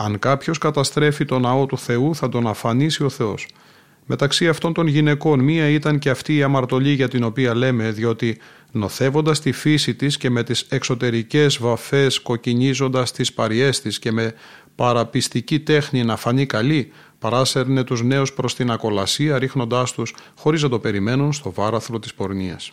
αν 0.01 0.19
κάποιος 0.19 0.57
καταστρέφει 0.57 1.25
τον 1.25 1.41
ναό 1.41 1.65
του 1.65 1.77
Θεού 1.77 2.15
θα 2.15 2.29
τον 2.29 2.47
αφανίσει 2.47 3.03
ο 3.03 3.09
Θεός. 3.09 3.47
Μεταξύ 4.05 4.47
αυτών 4.47 4.73
των 4.73 4.87
γυναικών 4.87 5.39
μία 5.39 5.69
ήταν 5.69 5.99
και 5.99 6.09
αυτή 6.09 6.35
η 6.35 6.43
αμαρτωλή 6.43 6.91
για 6.91 7.07
την 7.07 7.23
οποία 7.23 7.55
λέμε 7.55 7.91
διότι 7.91 8.37
νοθεύοντας 8.71 9.39
τη 9.39 9.51
φύση 9.51 9.95
της 9.95 10.17
και 10.17 10.29
με 10.29 10.43
τις 10.43 10.61
εξωτερικές 10.69 11.57
βαφές 11.57 12.19
κοκκινίζοντας 12.19 13.11
τις 13.11 13.33
παριές 13.33 13.81
της 13.81 13.99
και 13.99 14.11
με 14.11 14.33
παραπιστική 14.75 15.59
τέχνη 15.59 16.03
να 16.03 16.15
φανεί 16.15 16.45
καλή 16.45 16.91
παράσερνε 17.19 17.83
τους 17.83 18.03
νέους 18.03 18.33
προς 18.33 18.55
την 18.55 18.71
ακολασία 18.71 19.39
ρίχνοντάς 19.39 19.91
τους 19.91 20.15
χωρίς 20.35 20.63
να 20.63 20.69
το 20.69 20.79
περιμένουν 20.79 21.33
στο 21.33 21.51
βάραθρο 21.51 21.99
της 21.99 22.13
πορνείας. 22.13 22.71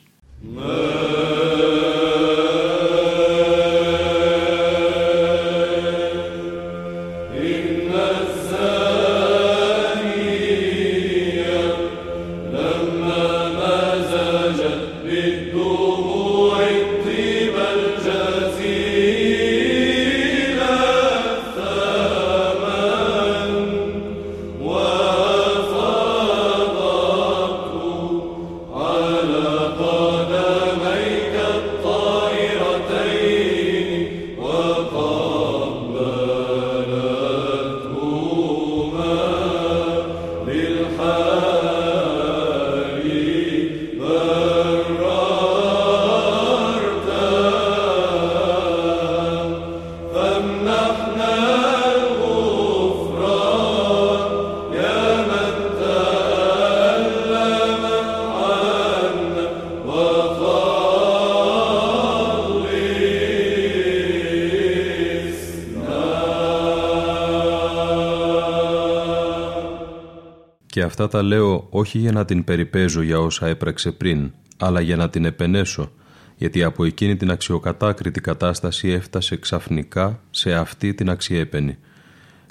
Αυτά 71.02 71.18
τα 71.18 71.22
λέω 71.22 71.66
όχι 71.70 71.98
για 71.98 72.12
να 72.12 72.24
την 72.24 72.44
περιπέζω 72.44 73.02
για 73.02 73.18
όσα 73.20 73.46
έπραξε 73.46 73.92
πριν, 73.92 74.30
αλλά 74.56 74.80
για 74.80 74.96
να 74.96 75.11
την 75.11 75.24
επενέσω, 75.24 75.90
γιατί 76.37 76.62
από 76.62 76.85
εκείνη 76.85 77.16
την 77.16 77.30
αξιοκατάκριτη 77.30 78.20
κατάσταση 78.20 78.88
έφτασε 78.88 79.37
ξαφνικά 79.37 80.20
σε 80.30 80.54
αυτή 80.54 80.94
την 80.94 81.11
αξιέπαινη. 81.11 81.78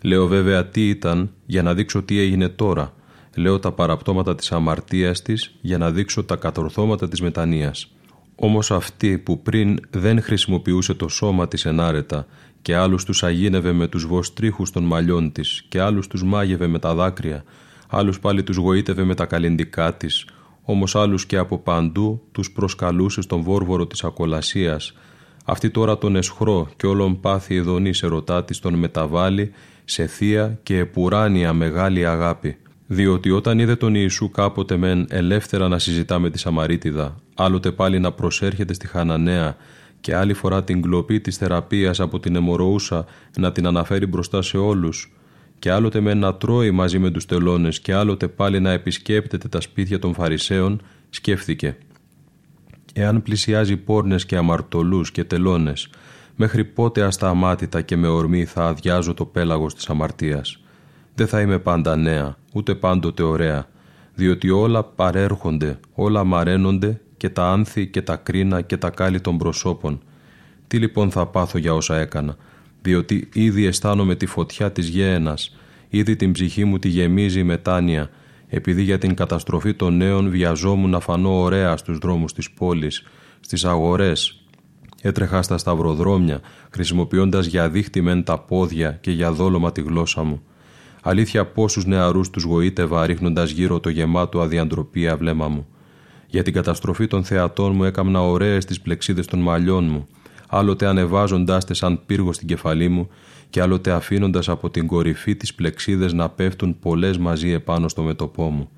Λέω 0.04 0.28
βέβαια 0.28 0.66
τι 0.66 0.90
ήταν 0.90 1.32
για 1.46 1.64
να 1.64 1.74
δείξω 1.74 2.02
τι 2.04 2.20
έγινε 2.20 2.50
τώρα. 2.50 2.94
Λέω 3.36 3.60
τα 3.60 3.72
παραπτώματα 3.72 4.36
της 4.36 4.52
αμαρτίας 4.52 5.22
της 5.22 5.56
για 5.62 5.78
να 5.78 5.92
δείξω 5.92 6.24
τα 6.24 6.36
κατορθώματα 6.36 7.08
της 7.08 7.22
μετανοίας. 7.22 7.92
Όμως 8.36 8.72
αυτή 8.72 9.18
που 9.18 9.42
πριν 9.42 9.78
δεν 9.90 10.22
χρησιμοποιούσε 10.22 10.94
το 10.94 11.08
σώμα 11.08 11.48
της 11.48 11.66
ενάρετα 11.66 12.28
και 12.62 12.76
άλλους 12.76 13.04
τους 13.04 13.24
αγίνευε 13.24 13.72
με 13.72 13.88
τους 13.88 14.06
βοστρίχους 14.06 14.72
των 14.72 14.84
μαλλιών 14.84 15.32
της 15.32 15.64
και 15.70 15.82
άλλους 15.82 16.08
τους 16.08 16.24
μάγευε 16.24 16.68
με 16.68 16.80
τα 16.80 16.94
δάκρυα 16.94 17.44
άλλους 17.98 18.20
πάλι 18.20 18.44
τους 18.44 18.56
γοήτευε 18.56 19.04
με 19.04 19.16
τα 19.16 19.26
καλλιντικά 19.26 19.94
της, 19.94 20.26
όμως 20.62 20.96
άλλους 20.96 21.26
και 21.26 21.38
από 21.38 21.58
παντού 21.58 22.22
τους 22.32 22.52
προσκαλούσε 22.52 23.22
στον 23.22 23.42
βόρβορο 23.42 23.88
της 23.88 24.04
ακολασίας. 24.04 24.94
Αυτή 25.46 25.70
τώρα 25.70 25.98
τον 25.98 26.16
εσχρό 26.16 26.68
και 26.78 26.88
όλον 26.88 27.20
πάθη 27.20 27.54
ειδονής 27.54 28.04
ερωτάτης 28.04 28.60
τον 28.60 28.74
μεταβάλλει 28.74 29.52
σε 29.86 30.06
θεία 30.06 30.60
και 30.64 30.78
επουράνια 30.78 31.54
μεγάλη 31.54 32.06
αγάπη. 32.06 32.58
Διότι 32.88 33.32
όταν 33.32 33.60
είδε 33.60 33.76
τον 33.76 33.96
Ιησού 33.96 34.30
κάποτε 34.30 34.78
μεν 34.78 35.06
ελεύθερα 35.10 35.68
να 35.68 35.80
συζητά 35.80 36.20
με 36.20 36.30
τη 36.30 36.40
Σαμαρίτιδα, 36.40 37.16
άλλοτε 37.36 37.72
πάλι 37.72 38.00
να 38.00 38.12
προσέρχεται 38.12 38.74
στη 38.74 38.88
Χαναναία 38.88 39.56
και 40.02 40.16
άλλη 40.16 40.34
φορά 40.34 40.64
την 40.64 40.82
κλοπή 40.82 41.20
της 41.20 41.38
θεραπείας 41.38 42.00
από 42.00 42.20
την 42.20 42.36
αιμορροούσα 42.36 43.06
να 43.38 43.52
την 43.52 43.68
αναφέρει 43.68 44.06
μπροστά 44.06 44.42
σε 44.42 44.58
όλους, 44.58 45.15
και 45.60 45.72
άλλοτε 45.72 46.00
με 46.00 46.14
να 46.14 46.36
τρώει 46.36 46.72
μαζί 46.72 47.00
με 47.00 47.10
τους 47.12 47.26
τελώνες 47.26 47.80
και 47.80 47.94
άλλοτε 47.94 48.28
πάλι 48.28 48.60
να 48.60 48.72
επισκέπτεται 48.72 49.48
τα 49.48 49.62
σπίτια 49.62 50.00
των 50.00 50.14
Φαρισαίων, 50.14 50.82
σκέφτηκε. 51.10 51.78
Εάν 52.94 53.22
πλησιάζει 53.22 53.78
πόρνες 53.78 54.26
και 54.26 54.38
αμαρτωλούς 54.38 55.12
και 55.12 55.24
τελώνες, 55.24 55.90
μέχρι 56.36 56.66
πότε 56.66 57.04
ασταμάτητα 57.04 57.82
και 57.82 57.96
με 57.96 58.08
ορμή 58.08 58.46
θα 58.46 58.66
αδειάζω 58.66 59.14
το 59.14 59.26
πέλαγος 59.26 59.74
της 59.74 59.90
αμαρτίας. 59.90 60.60
Δεν 61.16 61.28
θα 61.28 61.42
είμαι 61.42 61.60
πάντα 61.60 61.96
νέα, 61.96 62.38
ούτε 62.54 62.76
πάντοτε 62.76 63.24
ωραία, 63.24 63.68
διότι 64.14 64.50
όλα 64.50 64.84
παρέρχονται, 64.84 65.80
όλα 65.94 66.24
μαραίνονται 66.24 67.02
και 67.18 67.30
τα 67.30 67.52
άνθη 67.52 67.88
και 67.88 68.02
τα 68.02 68.16
κρίνα 68.16 68.62
και 68.62 68.78
τα 68.78 68.90
κάλλη 68.90 69.22
των 69.22 69.38
προσώπων. 69.38 70.02
Τι 70.68 70.78
λοιπόν 70.78 71.12
θα 71.12 71.26
πάθω 71.26 71.58
για 71.58 71.74
όσα 71.74 71.98
έκανα, 71.98 72.36
διότι 72.86 73.30
ήδη 73.34 73.66
αισθάνομαι 73.66 74.16
τη 74.16 74.26
φωτιά 74.26 74.72
της 74.72 74.88
γέενας, 74.88 75.56
ήδη 75.90 76.16
την 76.16 76.32
ψυχή 76.32 76.66
μου 76.66 76.80
τη 76.80 76.88
γεμίζει 76.88 77.40
η 77.40 77.44
μετάνοια, 77.44 78.10
επειδή 78.48 78.82
για 78.82 78.98
την 78.98 79.14
καταστροφή 79.16 79.74
των 79.74 79.98
νέων 79.98 80.30
βιαζόμουν 80.30 80.90
να 80.90 81.00
φανώ 81.00 81.42
ωραία 81.42 81.78
στους 81.78 81.98
δρόμους 81.98 82.34
της 82.34 82.52
πόλης, 82.52 83.04
στις 83.40 83.66
αγορές. 83.66 84.40
Έτρεχα 85.02 85.42
στα 85.42 85.58
σταυροδρόμια, 85.58 86.40
χρησιμοποιώντας 86.70 87.46
για 87.46 87.70
δίχτυ 87.70 88.02
μεν 88.02 88.24
τα 88.24 88.40
πόδια 88.40 88.92
και 88.92 89.12
για 89.12 89.32
δόλωμα 89.32 89.72
τη 89.72 89.82
γλώσσα 89.82 90.24
μου. 90.24 90.42
Αλήθεια 91.02 91.46
πόσους 91.46 91.86
νεαρούς 91.86 92.30
τους 92.30 92.44
γοήτευα 92.44 93.06
ρίχνοντας 93.06 93.52
γύρω 93.52 93.80
το 93.80 93.90
γεμάτο 93.90 94.42
αδιαντροπία 94.42 95.18
βλέμμα 95.18 95.48
μου. 95.48 95.68
Για 96.28 96.44
την 96.44 96.54
καταστροφή 96.54 97.08
των 97.08 97.24
θεατών 97.24 97.76
μου 97.76 97.84
έκαμνα 97.84 98.22
ωραίες 98.22 98.66
τις 98.66 98.82
πλεξίδες 98.82 99.26
των 99.26 99.40
μαλλιών 99.40 99.86
μου, 99.90 100.08
άλλοτε 100.50 100.88
ανεβάζοντάς 100.88 101.66
τες 101.66 101.78
σαν 101.78 102.00
πύργο 102.06 102.34
στην 102.34 102.48
κεφαλή 102.48 102.90
μου 102.90 103.10
και 103.50 103.62
άλλοτε 103.62 103.92
αφήνοντας 103.92 104.50
από 104.50 104.70
την 104.70 104.88
κορυφή 104.88 105.36
τις 105.36 105.54
πλεξίδες 105.54 106.14
να 106.14 106.30
πέφτουν 106.30 106.80
πολλές 106.80 107.18
μαζί 107.18 107.52
επάνω 107.52 107.88
στο 107.88 108.02
μετωπό 108.02 108.50
μου. 108.50 108.70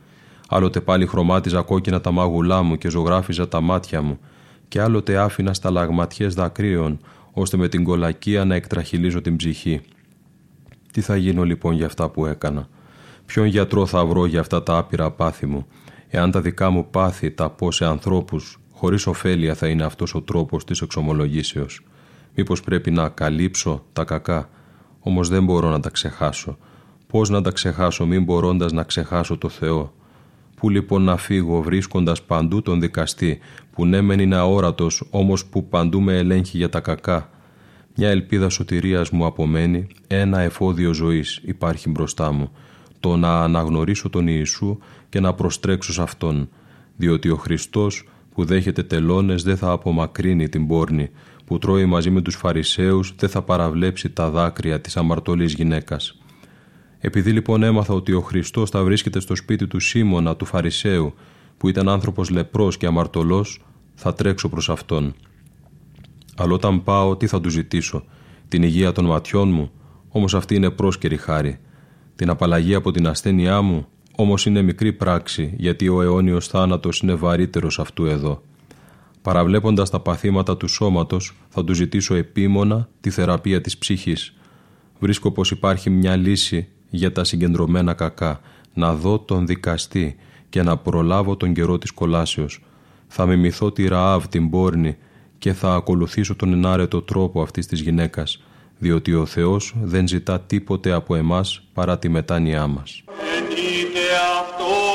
Άλλοτε 0.50 0.82
πάλι 0.82 1.06
χρωμάτιζα 1.06 1.62
κόκκινα 1.62 2.02
τα 2.02 2.12
μάγουλά 2.12 2.62
μου 2.62 2.76
και 2.76 2.90
ζωγράφιζα 2.90 3.48
τα 3.48 3.62
μάτια 3.62 4.02
μου 4.02 4.20
και 4.68 4.82
άλλοτε 4.82 5.18
άφηνα 5.18 5.54
στα 5.54 5.72
λαγματιές 5.72 6.34
δακρύων 6.34 7.00
ώστε 7.32 7.58
με 7.58 7.68
την 7.68 7.84
κολακία 7.84 8.46
να 8.46 8.56
εκτραχυλίζω 8.56 9.22
την 9.22 9.36
ψυχή. 9.36 9.82
Τι 10.92 11.02
θα 11.02 11.16
γίνω 11.16 11.44
λοιπόν 11.44 11.74
για 11.74 11.86
αυτά 11.86 12.10
που 12.10 12.26
έκανα; 12.26 12.68
Ποιον 13.26 13.46
γιατρό 13.46 13.86
θα 13.86 14.06
βρω 14.06 14.26
για 14.26 14.40
αυτά 14.40 14.64
τα 14.64 14.78
άπειρα 14.78 15.12
πάθη 15.12 15.46
μου; 15.46 15.68
Εάν 16.10 16.32
τα 16.32 16.42
δικά 16.42 16.70
μου 16.70 16.90
πάθη 16.90 17.32
τα 17.32 17.50
πω 17.50 17.72
σε 17.72 17.86
ανθρώπους, 17.86 18.60
χωρίς 18.78 19.08
ωφέλεια 19.08 19.56
θα 19.56 19.68
είναι 19.68 19.84
αυτός 19.84 20.16
ο 20.16 20.22
τρόπος 20.22 20.64
της 20.64 20.82
εξομολογήσεως. 20.82 21.86
Μήπως 22.36 22.62
πρέπει 22.62 22.92
να 22.92 23.10
καλύψω 23.10 23.86
τα 23.94 24.04
κακά, 24.04 24.50
όμως 25.00 25.30
δεν 25.30 25.44
μπορώ 25.44 25.70
να 25.70 25.80
τα 25.80 25.90
ξεχάσω. 25.90 26.58
Πώς 27.08 27.30
να 27.30 27.42
τα 27.42 27.52
ξεχάσω 27.52 28.06
μην 28.06 28.24
μπορώντας 28.24 28.72
να 28.72 28.84
ξεχάσω 28.84 29.38
το 29.38 29.50
Θεό; 29.50 29.94
Πού 30.56 30.70
λοιπόν 30.70 31.02
να 31.04 31.18
φύγω 31.18 31.62
βρίσκοντας 31.62 32.24
παντού 32.24 32.62
τον 32.62 32.80
δικαστή 32.80 33.40
που 33.72 33.86
ναι 33.86 34.02
μεν 34.02 34.20
είναι 34.20 34.36
αόρατος 34.36 35.08
όμως 35.10 35.46
που 35.46 35.68
παντού 35.68 36.02
με 36.02 36.18
ελέγχει 36.18 36.58
για 36.58 36.70
τα 36.70 36.80
κακά; 36.80 37.30
Μια 37.96 38.10
ελπίδα 38.10 38.50
σωτηρίας 38.50 39.10
μου 39.10 39.26
απομένει, 39.26 39.88
ένα 40.08 40.40
εφόδιο 40.40 40.94
ζωής 40.94 41.42
υπάρχει 41.44 41.90
μπροστά 41.90 42.32
μου. 42.32 42.52
Το 43.00 43.16
να 43.16 43.44
αναγνωρίσω 43.44 44.10
τον 44.10 44.28
Ιησού 44.28 44.78
και 45.10 45.20
να 45.20 45.34
προστρέξω 45.34 45.94
σε 45.94 46.02
Αυτόν, 46.02 46.50
διότι 46.96 47.30
ο 47.30 47.36
Χριστός 47.36 48.08
που 48.38 48.46
δέχεται 48.46 48.84
τελώνες 48.84 49.44
δεν 49.44 49.58
θα 49.58 49.72
απομακρύνει 49.72 50.50
την 50.50 50.68
πόρνη, 50.68 51.10
που 51.46 51.58
τρώει 51.58 51.86
μαζί 51.86 52.10
με 52.10 52.22
τους 52.22 52.36
Φαρισαίους 52.36 53.14
δεν 53.16 53.30
θα 53.30 53.42
παραβλέψει 53.42 54.10
τα 54.10 54.30
δάκρυα 54.30 54.82
της 54.82 54.98
αμαρτωλής 54.98 55.54
γυναίκας. 55.54 56.18
Επειδή 57.00 57.32
λοιπόν 57.32 57.64
έμαθα 57.64 57.94
ότι 57.94 58.14
ο 58.14 58.22
Χριστός 58.22 58.70
θα 58.70 58.84
βρίσκεται 58.84 59.20
στο 59.20 59.36
σπίτι 59.36 59.68
του 59.68 59.80
Σίμωνα 59.80 60.36
του 60.36 60.46
Φαρισαίου, 60.46 61.14
που 61.58 61.70
ήταν 61.70 61.90
άνθρωπος 61.90 62.30
λεπρός 62.30 62.78
και 62.78 62.86
αμαρτωλός, 62.86 63.66
θα 63.96 64.14
τρέξω 64.14 64.50
προς 64.50 64.70
Αυτόν. 64.70 65.16
Αλλά 66.36 66.54
όταν 66.54 66.84
πάω 66.84 67.18
τι 67.18 67.28
θα 67.28 67.42
του 67.42 67.50
ζητήσω, 67.50 68.04
την 68.48 68.64
υγεία 68.64 68.92
των 68.92 69.06
ματιών 69.06 69.50
μου, 69.50 69.72
όμως 70.10 70.36
αυτή 70.36 70.56
είναι 70.56 70.70
πρόσκαιρη 70.70 71.18
χάρη. 71.18 71.60
Την 72.16 72.30
απαλλαγή 72.30 72.76
από 72.76 72.92
την 72.92 73.08
ασθένειά 73.08 73.62
μου, 73.62 73.88
όμως 74.20 74.46
είναι 74.46 74.62
μικρή 74.62 74.94
πράξη, 74.94 75.54
γιατί 75.58 75.88
ο 75.88 76.02
αιώνιος 76.02 76.48
θάνατος 76.48 77.00
είναι 77.00 77.14
βαρύτερος 77.14 77.80
αυτού 77.80 78.06
εδώ. 78.06 78.42
Παραβλέποντας 79.22 79.90
τα 79.90 80.00
παθήματα 80.00 80.58
του 80.58 80.68
σώματος, 80.68 81.34
θα 81.50 81.64
του 81.64 81.74
ζητήσω 81.74 82.16
επίμονα 82.16 82.90
τη 83.02 83.10
θεραπεία 83.10 83.62
της 83.62 83.78
ψυχής. 83.78 84.34
Βρίσκω 85.00 85.32
πως 85.32 85.52
υπάρχει 85.52 85.90
μια 85.90 86.16
λύση 86.16 86.68
για 86.90 87.12
τα 87.12 87.24
συγκεντρωμένα 87.24 87.94
κακά, 87.94 88.40
να 88.74 88.94
δω 88.94 89.20
τον 89.20 89.46
δικαστή 89.46 90.16
και 90.50 90.64
να 90.64 90.78
προλάβω 90.78 91.36
τον 91.38 91.54
καιρό 91.54 91.78
της 91.78 91.92
κολάσεως. 91.92 92.64
Θα 93.08 93.26
μιμηθώ 93.26 93.72
τη 93.72 93.88
Ραάβ 93.88 94.28
την 94.28 94.50
πόρνη 94.50 94.98
και 95.38 95.54
θα 95.54 95.74
ακολουθήσω 95.74 96.36
τον 96.36 96.54
ενάρετο 96.54 97.02
τρόπο 97.02 97.42
αυτής 97.42 97.66
της 97.66 97.80
γυναίκας, 97.82 98.44
διότι 98.78 99.14
ο 99.14 99.26
Θεός 99.26 99.76
δεν 99.82 100.08
ζητά 100.08 100.40
τίποτε 100.40 100.92
από 100.92 101.16
εμάς 101.16 101.68
παρά 101.74 102.00
τη 102.00 102.10
μετάνοιά 102.10 102.68
μας. 102.68 103.04
Κύριε 103.98 104.16
αυτό 104.40 104.87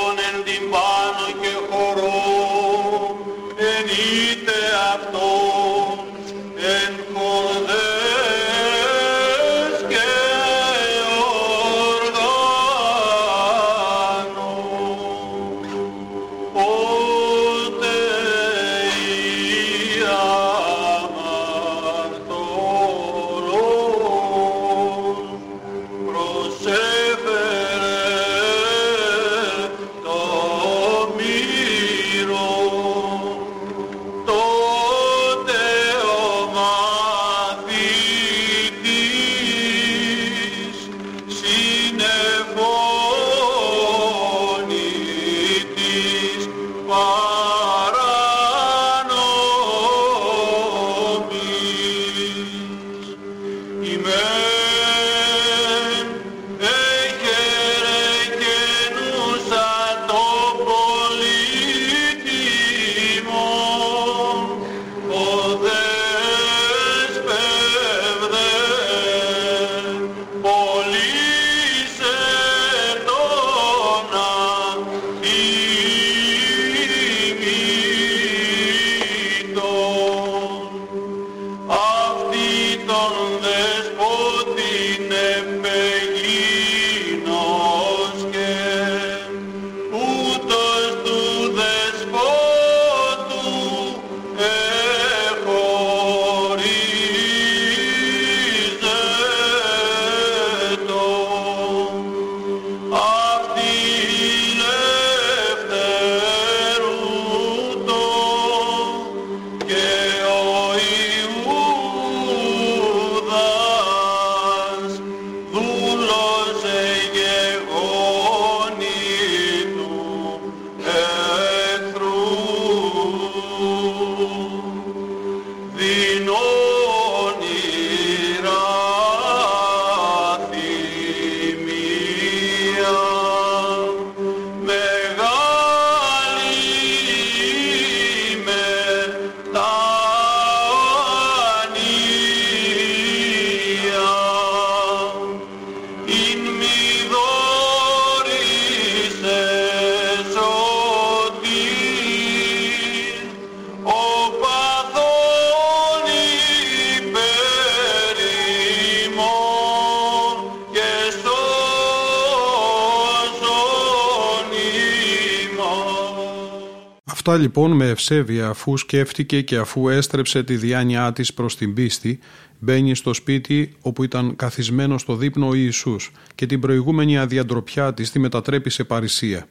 Αυτά 167.24 167.36
λοιπόν 167.36 167.72
με 167.72 167.88
ευσέβεια 167.88 168.48
αφού 168.48 168.76
σκέφτηκε 168.76 169.40
και 169.40 169.56
αφού 169.56 169.88
έστρεψε 169.88 170.42
τη 170.42 170.56
διάνοιά 170.56 171.12
της 171.12 171.34
προς 171.34 171.56
την 171.56 171.74
πίστη 171.74 172.18
μπαίνει 172.58 172.94
στο 172.94 173.14
σπίτι 173.14 173.72
όπου 173.80 174.04
ήταν 174.04 174.36
καθισμένο 174.36 174.98
στο 174.98 175.16
δείπνο 175.16 175.48
ο 175.48 175.54
Ιησούς 175.54 176.10
και 176.34 176.46
την 176.46 176.60
προηγούμενη 176.60 177.18
αδιαντροπιά 177.18 177.94
της 177.94 178.10
τη 178.10 178.18
μετατρέπει 178.18 178.70
σε 178.70 178.84
παρησία. 178.84 179.46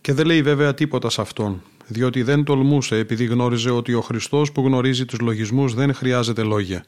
Και 0.00 0.12
δεν 0.12 0.26
λέει 0.26 0.42
βέβαια 0.42 0.74
τίποτα 0.74 1.10
σε 1.10 1.20
αυτόν, 1.20 1.62
διότι 1.86 2.22
δεν 2.22 2.44
τολμούσε 2.44 2.96
επειδή 2.96 3.24
γνώριζε 3.24 3.70
ότι 3.70 3.94
ο 3.94 4.00
Χριστός 4.00 4.52
που 4.52 4.62
γνωρίζει 4.66 5.04
τους 5.04 5.18
λογισμούς 5.20 5.74
δεν 5.74 5.94
χρειάζεται 5.94 6.42
λόγια. 6.42 6.84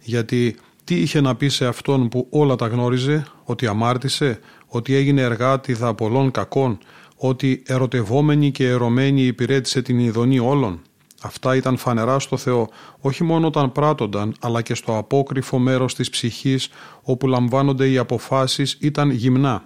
Γιατί 0.00 0.56
τι 0.84 1.00
είχε 1.00 1.20
να 1.20 1.34
πει 1.34 1.48
σε 1.48 1.66
αυτόν 1.66 2.08
που 2.08 2.26
όλα 2.30 2.56
τα 2.56 2.66
γνώριζε, 2.66 3.24
ότι 3.44 3.66
αμάρτησε, 3.66 4.38
ότι 4.66 4.94
έγινε 4.94 5.22
εργάτηδα 5.22 5.94
πολλών 5.94 6.30
κακών, 6.30 6.78
ότι 7.22 7.62
ερωτευόμενη 7.66 8.50
και 8.50 8.68
ερωμένη 8.68 9.22
υπηρέτησε 9.22 9.82
την 9.82 9.98
ειδονή 9.98 10.38
όλων. 10.38 10.80
Αυτά 11.22 11.56
ήταν 11.56 11.76
φανερά 11.76 12.18
στο 12.18 12.36
Θεό, 12.36 12.68
όχι 13.00 13.24
μόνο 13.24 13.46
όταν 13.46 13.72
πράττονταν, 13.72 14.34
αλλά 14.40 14.62
και 14.62 14.74
στο 14.74 14.96
απόκριφο 14.96 15.58
μέρος 15.58 15.94
της 15.94 16.10
ψυχής, 16.10 16.68
όπου 17.02 17.26
λαμβάνονται 17.26 17.90
οι 17.90 17.98
αποφάσεις, 17.98 18.76
ήταν 18.80 19.10
γυμνά. 19.10 19.64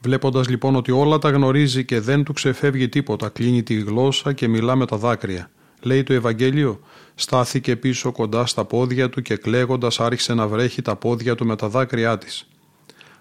Βλέποντας 0.00 0.48
λοιπόν 0.48 0.76
ότι 0.76 0.90
όλα 0.90 1.18
τα 1.18 1.30
γνωρίζει 1.30 1.84
και 1.84 2.00
δεν 2.00 2.24
του 2.24 2.32
ξεφεύγει 2.32 2.88
τίποτα, 2.88 3.28
κλείνει 3.28 3.62
τη 3.62 3.74
γλώσσα 3.74 4.32
και 4.32 4.48
μιλά 4.48 4.76
με 4.76 4.86
τα 4.86 4.96
δάκρυα. 4.96 5.50
Λέει 5.82 6.02
το 6.02 6.12
Ευαγγέλιο, 6.12 6.80
στάθηκε 7.14 7.76
πίσω 7.76 8.12
κοντά 8.12 8.46
στα 8.46 8.64
πόδια 8.64 9.10
του 9.10 9.22
και 9.22 9.36
κλαίγοντας 9.36 10.00
άρχισε 10.00 10.34
να 10.34 10.48
βρέχει 10.48 10.82
τα 10.82 10.96
πόδια 10.96 11.34
του 11.34 11.46
με 11.46 11.56
τα 11.56 11.68
δάκρυά 11.68 12.18
της. 12.18 12.46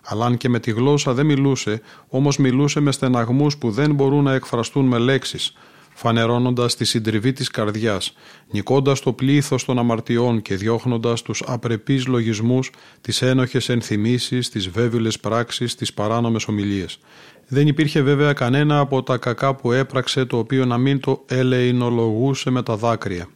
Αλλά 0.05 0.25
αν 0.25 0.37
και 0.37 0.49
με 0.49 0.59
τη 0.59 0.71
γλώσσα 0.71 1.13
δεν 1.13 1.25
μιλούσε, 1.25 1.81
όμως 2.07 2.37
μιλούσε 2.37 2.79
με 2.79 2.91
στεναγμούς 2.91 3.57
που 3.57 3.71
δεν 3.71 3.93
μπορούν 3.93 4.23
να 4.23 4.33
εκφραστούν 4.33 4.85
με 4.85 4.97
λέξεις, 4.97 5.53
φανερώνοντας 5.93 6.75
τη 6.75 6.85
συντριβή 6.85 7.33
της 7.33 7.49
καρδιάς, 7.49 8.13
νικώντας 8.51 8.99
το 8.99 9.13
πλήθος 9.13 9.65
των 9.65 9.79
αμαρτιών 9.79 10.41
και 10.41 10.55
διώχνοντας 10.55 11.21
τους 11.21 11.43
απρεπείς 11.45 12.07
λογισμούς, 12.07 12.71
τις 13.01 13.21
ένοχες 13.21 13.69
ενθυμίσεις, 13.69 14.49
τις 14.49 14.69
βέβαιες 14.69 15.19
πράξεις, 15.19 15.75
τις 15.75 15.93
παράνομες 15.93 16.47
ομιλίες. 16.47 16.99
Δεν 17.47 17.67
υπήρχε 17.67 18.01
βέβαια 18.01 18.33
κανένα 18.33 18.79
από 18.79 19.03
τα 19.03 19.17
κακά 19.17 19.55
που 19.55 19.71
έπραξε 19.71 20.25
το 20.25 20.37
οποίο 20.37 20.65
να 20.65 20.77
μην 20.77 20.99
το 20.99 21.23
ελεηνολογούσε 21.27 22.49
με 22.49 22.63
τα 22.63 22.75
δάκρυα. 22.75 23.27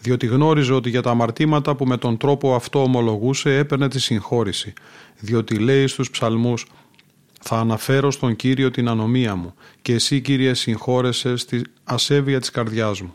Διότι 0.00 0.26
γνώριζε 0.26 0.72
ότι 0.72 0.90
για 0.90 1.02
τα 1.02 1.10
αμαρτήματα 1.10 1.74
που 1.74 1.86
με 1.86 1.96
τον 1.96 2.16
τρόπο 2.16 2.54
αυτό 2.54 2.82
ομολογούσε 2.82 3.56
έπαιρνε 3.56 3.88
τη 3.88 4.00
συγχώρηση. 4.00 4.72
Διότι 5.20 5.58
λέει 5.58 5.86
στους 5.86 6.10
ψαλμούς 6.10 6.66
θα 7.40 7.56
αναφέρω 7.56 8.10
στον 8.10 8.36
Κύριο 8.36 8.70
την 8.70 8.88
ανομία 8.88 9.34
μου 9.34 9.54
και 9.82 9.92
εσύ 9.92 10.20
Κύριε 10.20 10.54
συγχώρεσαι 10.54 11.36
στη 11.36 11.62
ασέβεια 11.84 12.40
της 12.40 12.50
καρδιάς 12.50 13.00
μου. 13.00 13.14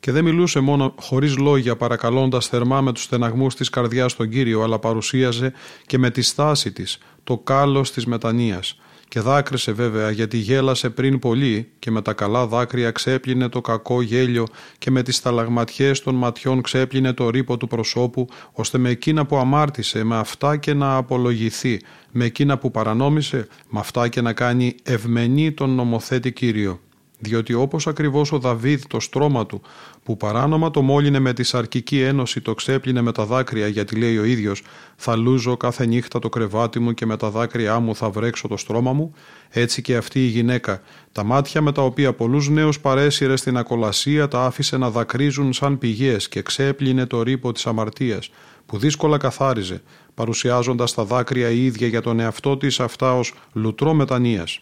Και 0.00 0.12
δεν 0.12 0.24
μιλούσε 0.24 0.60
μόνο 0.60 0.94
χωρίς 1.00 1.36
λόγια 1.36 1.76
παρακαλώντας 1.76 2.46
θερμά 2.46 2.80
με 2.80 2.92
τους 2.92 3.02
στεναγμούς 3.02 3.54
της 3.54 3.68
καρδιάς 3.68 4.16
τον 4.16 4.28
Κύριο 4.28 4.62
αλλά 4.62 4.78
παρουσίαζε 4.78 5.52
και 5.86 5.98
με 5.98 6.10
τη 6.10 6.22
στάση 6.22 6.72
της 6.72 6.98
το 7.24 7.38
κάλος 7.38 7.92
της 7.92 8.06
μετανοίας 8.06 8.76
και 9.12 9.20
δάκρυσε 9.20 9.72
βέβαια 9.72 10.10
γιατί 10.10 10.36
γέλασε 10.36 10.90
πριν 10.90 11.18
πολύ 11.18 11.70
και 11.78 11.90
με 11.90 12.02
τα 12.02 12.12
καλά 12.12 12.46
δάκρυα 12.46 12.90
ξέπλυνε 12.90 13.48
το 13.48 13.60
κακό 13.60 14.02
γέλιο 14.02 14.46
και 14.78 14.90
με 14.90 15.02
τις 15.02 15.16
σταλαγματιές 15.16 16.00
των 16.00 16.14
ματιών 16.14 16.62
ξέπλυνε 16.62 17.12
το 17.12 17.30
ρήπο 17.30 17.56
του 17.56 17.66
προσώπου 17.66 18.28
ώστε 18.52 18.78
με 18.78 18.88
εκείνα 18.88 19.26
που 19.26 19.36
αμάρτησε 19.36 20.04
με 20.04 20.16
αυτά 20.16 20.56
και 20.56 20.74
να 20.74 20.96
απολογηθεί. 20.96 21.80
Με 22.10 22.24
εκείνα 22.24 22.58
που 22.58 22.70
παρανόμησε 22.70 23.46
με 23.68 23.78
αυτά 23.78 24.08
και 24.08 24.20
να 24.20 24.32
κάνει 24.32 24.74
ευμενή 24.82 25.52
τον 25.52 25.70
νομοθέτη 25.70 26.32
Κύριο 26.32 26.80
διότι 27.22 27.54
όπως 27.54 27.86
ακριβώς 27.86 28.32
ο 28.32 28.38
Δαβίδ 28.38 28.82
το 28.88 29.00
στρώμα 29.00 29.46
του 29.46 29.60
που 30.02 30.16
παράνομα 30.16 30.70
το 30.70 30.82
μόλυνε 30.82 31.18
με 31.18 31.32
τη 31.32 31.42
σαρκική 31.42 32.00
ένωση 32.00 32.40
το 32.40 32.54
ξέπλυνε 32.54 33.00
με 33.00 33.12
τα 33.12 33.24
δάκρυα 33.24 33.68
γιατί 33.68 33.96
λέει 33.96 34.18
ο 34.18 34.24
ίδιος 34.24 34.62
«Θα 34.96 35.16
λούζω 35.16 35.56
κάθε 35.56 35.86
νύχτα 35.86 36.18
το 36.18 36.28
κρεβάτι 36.28 36.78
μου 36.78 36.92
και 36.94 37.06
με 37.06 37.16
τα 37.16 37.30
δάκρυά 37.30 37.78
μου 37.78 37.94
θα 37.94 38.10
βρέξω 38.10 38.48
το 38.48 38.56
στρώμα 38.56 38.92
μου» 38.92 39.14
έτσι 39.48 39.82
και 39.82 39.96
αυτή 39.96 40.24
η 40.24 40.26
γυναίκα. 40.26 40.82
Τα 41.12 41.24
μάτια 41.24 41.60
με 41.60 41.72
τα 41.72 41.82
οποία 41.82 42.12
πολλούς 42.12 42.48
νέους 42.48 42.80
παρέσυρε 42.80 43.36
στην 43.36 43.56
ακολασία 43.56 44.28
τα 44.28 44.44
άφησε 44.44 44.76
να 44.76 44.90
δακρύζουν 44.90 45.52
σαν 45.52 45.78
πηγές 45.78 46.28
και 46.28 46.42
ξέπλυνε 46.42 47.06
το 47.06 47.22
ρήπο 47.22 47.52
της 47.52 47.66
αμαρτίας 47.66 48.30
που 48.66 48.78
δύσκολα 48.78 49.16
καθάριζε 49.16 49.82
παρουσιάζοντας 50.14 50.94
τα 50.94 51.04
δάκρυα 51.04 51.50
η 51.50 51.64
ίδια 51.64 51.86
για 51.86 52.00
τον 52.00 52.20
εαυτό 52.20 52.56
της 52.56 52.80
αυτά 52.80 53.16
ως 53.16 53.34
λουτρό 53.52 53.94
μετανοίας 53.94 54.60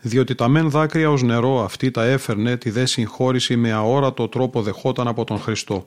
διότι 0.00 0.34
τα 0.34 0.48
μεν 0.48 0.70
δάκρυα 0.70 1.10
ως 1.10 1.22
νερό 1.22 1.64
αυτή 1.64 1.90
τα 1.90 2.04
έφερνε 2.04 2.56
τη 2.56 2.70
δε 2.70 2.86
συγχώρηση 2.86 3.56
με 3.56 3.72
αόρατο 3.72 4.28
τρόπο 4.28 4.62
δεχόταν 4.62 5.08
από 5.08 5.24
τον 5.24 5.38
Χριστό. 5.38 5.86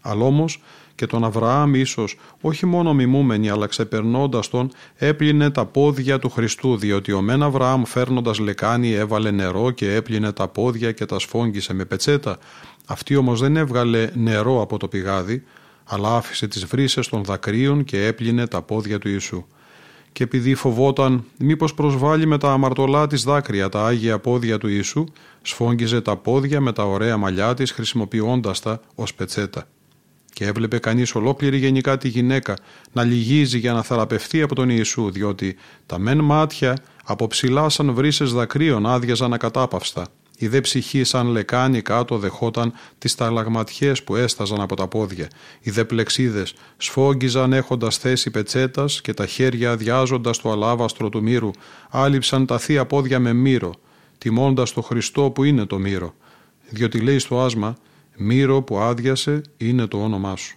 Αλλά 0.00 0.24
όμως 0.24 0.62
και 0.94 1.06
τον 1.06 1.24
Αβραάμ 1.24 1.74
ίσως 1.74 2.16
όχι 2.40 2.66
μόνο 2.66 2.94
μιμούμενοι 2.94 3.50
αλλά 3.50 3.66
ξεπερνώντας 3.66 4.48
τον 4.48 4.70
έπλυνε 4.96 5.50
τα 5.50 5.66
πόδια 5.66 6.18
του 6.18 6.30
Χριστού 6.30 6.76
διότι 6.76 7.12
ο 7.12 7.20
μεν 7.20 7.42
Αβραάμ 7.42 7.82
φέρνοντας 7.84 8.38
λεκάνη 8.38 8.92
έβαλε 8.92 9.30
νερό 9.30 9.70
και 9.70 9.94
έπλυνε 9.94 10.32
τα 10.32 10.48
πόδια 10.48 10.92
και 10.92 11.04
τα 11.04 11.18
σφόγγισε 11.18 11.74
με 11.74 11.84
πετσέτα. 11.84 12.38
Αυτή 12.86 13.16
όμως 13.16 13.40
δεν 13.40 13.56
έβγαλε 13.56 14.10
νερό 14.14 14.62
από 14.62 14.76
το 14.78 14.88
πηγάδι 14.88 15.44
αλλά 15.84 16.16
άφησε 16.16 16.48
τις 16.48 16.64
βρύσες 16.64 17.08
των 17.08 17.24
δακρύων 17.24 17.84
και 17.84 18.06
έπλυνε 18.06 18.46
τα 18.46 18.62
πόδια 18.62 18.98
του 18.98 19.08
Ιησού 19.08 19.46
και 20.12 20.24
επειδή 20.24 20.54
φοβόταν 20.54 21.24
μήπως 21.38 21.74
προσβάλλει 21.74 22.26
με 22.26 22.38
τα 22.38 22.52
αμαρτωλά 22.52 23.06
της 23.06 23.22
δάκρυα 23.22 23.68
τα 23.68 23.86
άγια 23.86 24.18
πόδια 24.18 24.58
του 24.58 24.68
Ιησού, 24.68 25.04
σφόγγιζε 25.42 26.00
τα 26.00 26.16
πόδια 26.16 26.60
με 26.60 26.72
τα 26.72 26.84
ωραία 26.84 27.16
μαλλιά 27.16 27.54
της 27.54 27.72
χρησιμοποιώντας 27.72 28.60
τα 28.60 28.80
ως 28.94 29.14
πετσέτα. 29.14 29.68
Και 30.32 30.44
έβλεπε 30.44 30.78
κανείς 30.78 31.14
ολόκληρη 31.14 31.58
γενικά 31.58 31.98
τη 31.98 32.08
γυναίκα 32.08 32.56
να 32.92 33.04
λυγίζει 33.04 33.58
για 33.58 33.72
να 33.72 33.82
θεραπευτεί 33.82 34.42
από 34.42 34.54
τον 34.54 34.68
Ιησού, 34.68 35.10
διότι 35.10 35.56
τα 35.86 35.98
μεν 35.98 36.18
μάτια 36.18 36.76
από 37.04 37.26
ψηλά 37.26 37.68
σαν 37.68 37.94
βρύσες 37.94 38.32
δακρύων 38.32 38.86
άδειαζαν 38.86 39.32
ακατάπαυστα 39.32 40.06
η 40.42 40.48
δε 40.48 40.60
ψυχή 40.60 41.04
σαν 41.04 41.26
λεκάνη 41.26 41.82
κάτω 41.82 42.18
δεχόταν 42.18 42.72
τις 42.98 43.14
ταλαγματιές 43.14 44.02
που 44.02 44.16
έσταζαν 44.16 44.60
από 44.60 44.76
τα 44.76 44.88
πόδια. 44.88 45.28
Οι 45.60 45.70
δε 45.70 45.84
πλεξίδες 45.84 46.54
σφόγγιζαν 46.76 47.52
έχοντας 47.52 47.96
θέση 47.96 48.30
πετσέτας 48.30 49.00
και 49.00 49.14
τα 49.14 49.26
χέρια 49.26 49.70
αδειάζοντας 49.70 50.38
το 50.38 50.50
αλάβαστρο 50.50 51.08
του 51.08 51.22
μύρου 51.22 51.50
άλυψαν 51.90 52.46
τα 52.46 52.58
θεία 52.58 52.86
πόδια 52.86 53.18
με 53.18 53.32
μύρο, 53.32 53.74
τιμώντας 54.18 54.72
το 54.72 54.80
Χριστό 54.80 55.30
που 55.30 55.44
είναι 55.44 55.64
το 55.64 55.78
μύρο. 55.78 56.14
Διότι 56.68 57.00
λέει 57.00 57.18
στο 57.18 57.40
άσμα 57.40 57.76
«Μύρο 58.16 58.62
που 58.62 58.78
άδειασε 58.78 59.42
είναι 59.56 59.86
το 59.86 60.02
όνομά 60.02 60.36
σου». 60.36 60.56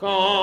Come. 0.00 0.37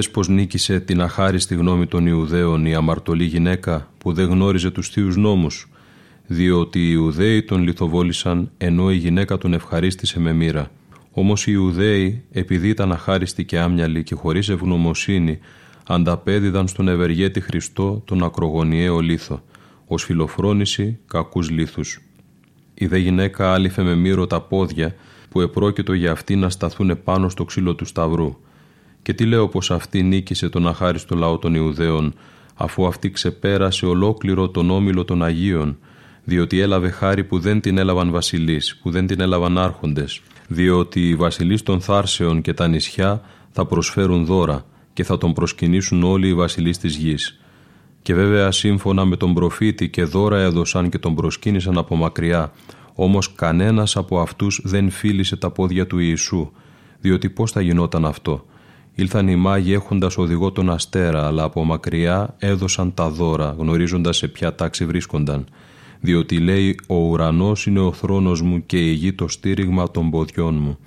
Είδες 0.00 0.12
πως 0.12 0.28
νίκησε 0.28 0.80
την 0.80 1.00
αχάριστη 1.00 1.54
γνώμη 1.54 1.86
των 1.86 2.06
Ιουδαίων 2.06 2.66
η 2.66 2.74
αμαρτωλή 2.74 3.24
γυναίκα 3.24 3.90
που 3.98 4.12
δεν 4.12 4.26
γνώριζε 4.26 4.70
τους 4.70 4.88
θείους 4.88 5.16
νόμους, 5.16 5.68
διότι 6.26 6.78
οι 6.78 6.90
Ιουδαίοι 6.92 7.42
τον 7.42 7.62
λιθοβόλησαν 7.62 8.50
ενώ 8.58 8.90
η 8.92 8.96
γυναίκα 8.96 9.38
τον 9.38 9.52
ευχαρίστησε 9.52 10.20
με 10.20 10.32
μοίρα. 10.32 10.70
Όμως 11.10 11.46
οι 11.46 11.52
Ιουδαίοι, 11.54 12.24
επειδή 12.32 12.68
ήταν 12.68 12.92
αχάριστοι 12.92 13.44
και 13.44 13.58
άμυαλοι 13.58 14.02
και 14.02 14.14
χωρίς 14.14 14.48
ευγνωμοσύνη, 14.48 15.38
ανταπέδιδαν 15.86 16.68
στον 16.68 16.88
ευεργέτη 16.88 17.40
Χριστό 17.40 18.02
τον 18.04 18.24
ακρογωνιαίο 18.24 19.00
λίθο, 19.00 19.42
ως 19.86 20.04
φιλοφρόνηση 20.04 20.98
κακούς 21.06 21.50
λίθους. 21.50 22.00
Η 22.74 22.86
δε 22.86 22.98
γυναίκα 22.98 23.52
άλυφε 23.52 23.82
με 23.82 23.94
μύρο 23.94 24.26
τα 24.26 24.40
πόδια 24.40 24.94
που 25.30 25.40
επρόκειτο 25.40 25.92
για 25.92 26.12
αυτοί 26.12 26.36
να 26.36 26.50
σταθούν 26.50 27.02
πάνω 27.04 27.28
στο 27.28 27.44
ξύλο 27.44 27.74
του 27.74 27.84
σταυρού 27.84 28.36
και 29.02 29.12
τι 29.12 29.24
λέω 29.24 29.48
πως 29.48 29.70
αυτή 29.70 30.02
νίκησε 30.02 30.48
τον 30.48 30.66
αχάριστο 30.66 31.16
λαό 31.16 31.38
των 31.38 31.54
Ιουδαίων, 31.54 32.14
αφού 32.54 32.86
αυτή 32.86 33.10
ξεπέρασε 33.10 33.86
ολόκληρο 33.86 34.48
τον 34.48 34.70
όμιλο 34.70 35.04
των 35.04 35.24
Αγίων, 35.24 35.78
διότι 36.24 36.60
έλαβε 36.60 36.90
χάρη 36.90 37.24
που 37.24 37.38
δεν 37.38 37.60
την 37.60 37.78
έλαβαν 37.78 38.10
βασιλείς, 38.10 38.76
που 38.82 38.90
δεν 38.90 39.06
την 39.06 39.20
έλαβαν 39.20 39.58
άρχοντες, 39.58 40.20
διότι 40.48 41.08
οι 41.08 41.14
βασιλείς 41.14 41.62
των 41.62 41.80
Θάρσεων 41.80 42.40
και 42.40 42.54
τα 42.54 42.68
νησιά 42.68 43.22
θα 43.50 43.66
προσφέρουν 43.66 44.24
δώρα 44.24 44.64
και 44.92 45.04
θα 45.04 45.18
τον 45.18 45.32
προσκυνήσουν 45.32 46.02
όλοι 46.02 46.28
οι 46.28 46.34
βασιλείς 46.34 46.78
της 46.78 46.96
γης. 46.96 47.40
Και 48.02 48.14
βέβαια 48.14 48.50
σύμφωνα 48.50 49.04
με 49.04 49.16
τον 49.16 49.34
προφήτη 49.34 49.88
και 49.88 50.04
δώρα 50.04 50.38
έδωσαν 50.38 50.88
και 50.88 50.98
τον 50.98 51.14
προσκύνησαν 51.14 51.78
από 51.78 51.96
μακριά, 51.96 52.52
όμως 52.94 53.34
κανένας 53.34 53.96
από 53.96 54.20
αυτούς 54.20 54.60
δεν 54.64 54.90
φίλησε 54.90 55.36
τα 55.36 55.50
πόδια 55.50 55.86
του 55.86 55.98
Ιησού, 55.98 56.50
διότι 57.00 57.30
πώς 57.30 57.52
θα 57.52 57.60
γινόταν 57.60 58.04
αυτό; 58.04 58.44
Ήλθαν 59.00 59.28
οι 59.28 59.36
μάγοι 59.36 59.72
έχοντας 59.72 60.18
οδηγό 60.18 60.52
τον 60.52 60.70
αστέρα, 60.70 61.26
αλλά 61.26 61.42
από 61.42 61.64
μακριά 61.64 62.34
έδωσαν 62.38 62.94
τα 62.94 63.08
δώρα, 63.08 63.54
γνωρίζοντας 63.58 64.16
σε 64.16 64.28
ποια 64.28 64.54
τάξη 64.54 64.84
βρίσκονταν. 64.84 65.46
Διότι 66.00 66.38
λέει 66.38 66.78
«Ο 66.86 66.94
ουρανός 66.94 67.66
είναι 67.66 67.80
ο 67.80 67.92
θρόνος 67.92 68.42
μου 68.42 68.66
και 68.66 68.78
η 68.78 68.92
γη 68.92 69.12
το 69.12 69.28
στήριγμα 69.28 69.90
των 69.90 70.10
ποδιών 70.10 70.54
μου». 70.54 70.78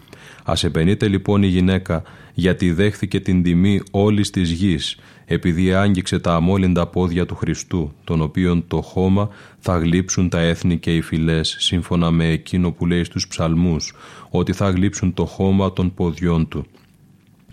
Ας 0.43 0.63
επενείται 0.63 1.07
λοιπόν 1.07 1.43
η 1.43 1.47
γυναίκα, 1.47 2.03
γιατί 2.33 2.71
δέχθηκε 2.71 3.19
την 3.19 3.43
τιμή 3.43 3.81
όλης 3.91 4.29
της 4.29 4.51
γης, 4.51 4.97
επειδή 5.25 5.73
άγγιξε 5.73 6.19
τα 6.19 6.35
αμόλυντα 6.35 6.87
πόδια 6.87 7.25
του 7.25 7.35
Χριστού, 7.35 7.93
τον 8.03 8.21
οποίον 8.21 8.63
το 8.67 8.81
χώμα 8.81 9.29
θα 9.59 9.77
γλύψουν 9.77 10.29
τα 10.29 10.39
έθνη 10.39 10.77
και 10.77 10.95
οι 10.95 11.01
φυλές, 11.01 11.55
σύμφωνα 11.59 12.11
με 12.11 12.27
εκείνο 12.27 12.71
που 12.71 12.85
λέει 12.85 13.03
στους 13.03 13.27
ψαλμούς, 13.27 13.93
ότι 14.29 14.53
θα 14.53 14.69
γλύψουν 14.69 15.13
το 15.13 15.25
χώμα 15.25 15.73
των 15.73 15.93
ποδιών 15.93 16.47
του. 16.47 16.65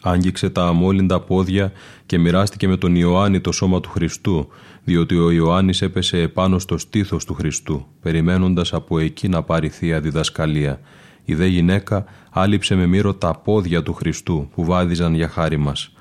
Άγγιξε 0.03 0.51
τα 0.51 0.67
αμόλυντα 0.67 1.21
πόδια 1.21 1.73
και 2.07 2.19
μοιράστηκε 2.19 2.69
με 2.69 2.77
τον 2.77 2.95
Ιωάννη 2.95 3.41
το 3.41 3.53
σώμα 3.53 3.81
του 3.81 3.91
Χριστού, 3.91 4.49
διότι 4.85 5.17
ο 5.17 5.31
Ιωάννης 5.31 5.83
έπεσε 5.83 6.21
επάνω 6.21 6.59
στο 6.59 6.79
στήθος 6.79 7.25
του 7.25 7.35
Χριστού, 7.35 7.87
περιμένοντας 8.03 8.73
από 8.73 8.99
εκεί 8.99 9.29
να 9.29 9.43
πάρει 9.43 9.69
θεία 9.69 10.01
διδασκαλία. 10.01 10.81
Η 11.25 11.35
δε 11.35 11.47
γυναίκα 11.47 12.05
άλυψε 12.31 12.75
με 12.75 12.87
μύρο 12.87 13.15
τα 13.15 13.35
πόδια 13.45 13.83
του 13.83 13.93
Χριστού 13.93 14.49
που 14.55 14.65
βάδιζαν 14.65 15.15
για 15.15 15.29
χάρη 15.29 15.57
μας. 15.57 15.93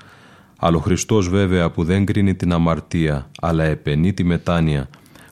Αλλά 0.58 0.76
ο 0.76 0.80
Χριστός 0.80 1.28
βέβαια 1.28 1.70
που 1.70 1.84
δεν 1.84 2.04
κρίνει 2.04 2.34
την 2.34 2.52
αμαρτία, 2.52 3.30
αλλά 3.40 3.64
επενεί 3.64 4.12
τη 4.12 4.24
μετάνοια, 4.24 4.88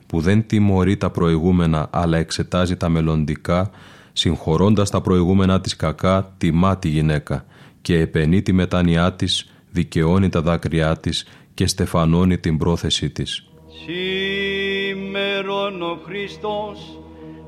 που 0.07 0.21
δεν 0.21 0.47
τιμωρεί 0.47 0.97
τα 0.97 1.09
προηγούμενα, 1.09 1.87
αλλά 1.91 2.17
εξετάζει 2.17 2.75
τα 2.75 2.89
μελλοντικά, 2.89 3.69
συγχωρώντας 4.13 4.89
τα 4.89 5.01
προηγούμενα 5.01 5.61
της 5.61 5.75
κακά, 5.75 6.33
τιμά 6.37 6.77
τη 6.77 6.87
γυναίκα 6.87 7.45
και 7.89 7.99
επενεί 7.99 8.41
τη 8.41 8.53
μετάνοιά 8.53 9.13
της, 9.13 9.49
δικαιώνει 9.71 10.29
τα 10.29 10.41
δάκρυά 10.41 10.97
της 10.97 11.27
και 11.53 11.67
στεφανώνει 11.67 12.37
την 12.37 12.57
πρόθεσή 12.57 13.09
της. 13.09 13.47
Σήμερον 13.85 15.81
ο 15.81 15.99
Χριστός 16.05 16.99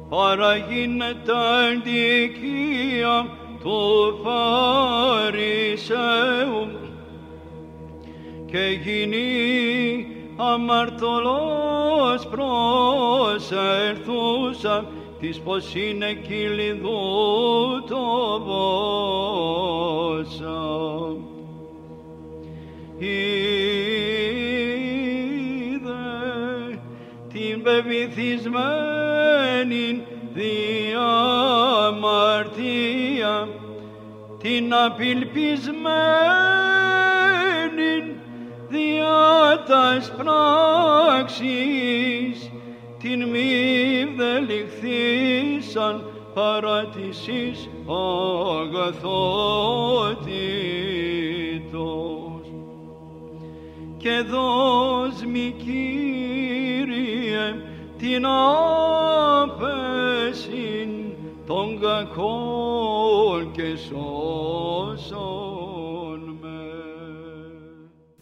παραγίνεται 0.10 1.32
αντικία 1.72 3.28
του 3.62 3.80
Φαρισαίου 4.24 5.60
και 8.46 8.80
γίνει 8.84 10.08
αμαρτωλός 10.36 12.28
προσερθούσα 13.39 14.86
της 15.22 15.40
πως 15.40 15.76
είναι 15.76 16.14
κυλιδού 16.14 17.84
το 17.90 18.40
βόσα. 18.46 19.80
Είδε 22.98 23.52
την 27.34 27.62
πεπιθισμένη 27.62 30.04
διαμαρτία 30.34 31.12
την 34.42 34.74
απελπισμένη 34.74 35.76
διά 38.70 39.64
τας 39.68 40.14
πράξεις 40.18 41.52
την 43.02 43.30
μη 43.30 44.06
δεληχθήσαν 44.18 46.06
παρατησής 46.34 47.70
αγαθότητος. 47.88 49.02
Και 53.97 54.24
δώσ' 54.30 55.26
μη 55.26 55.56
Κύριε 55.58 57.56
την 57.97 58.26
άπεσιν 59.45 60.89
των 61.47 61.80
κακών 61.80 63.52
και 63.52 63.76
σώσον 63.88 65.10
με. 66.41 66.47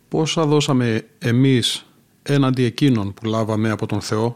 Πόσα 0.07 0.45
δώσαμε 0.45 1.07
εμείς 1.19 1.83
έναντι 2.23 2.63
εκείνων 2.63 3.13
που 3.13 3.25
λάβαμε 3.25 3.69
από 3.69 3.85
τον 3.85 4.01
Θεό, 4.01 4.35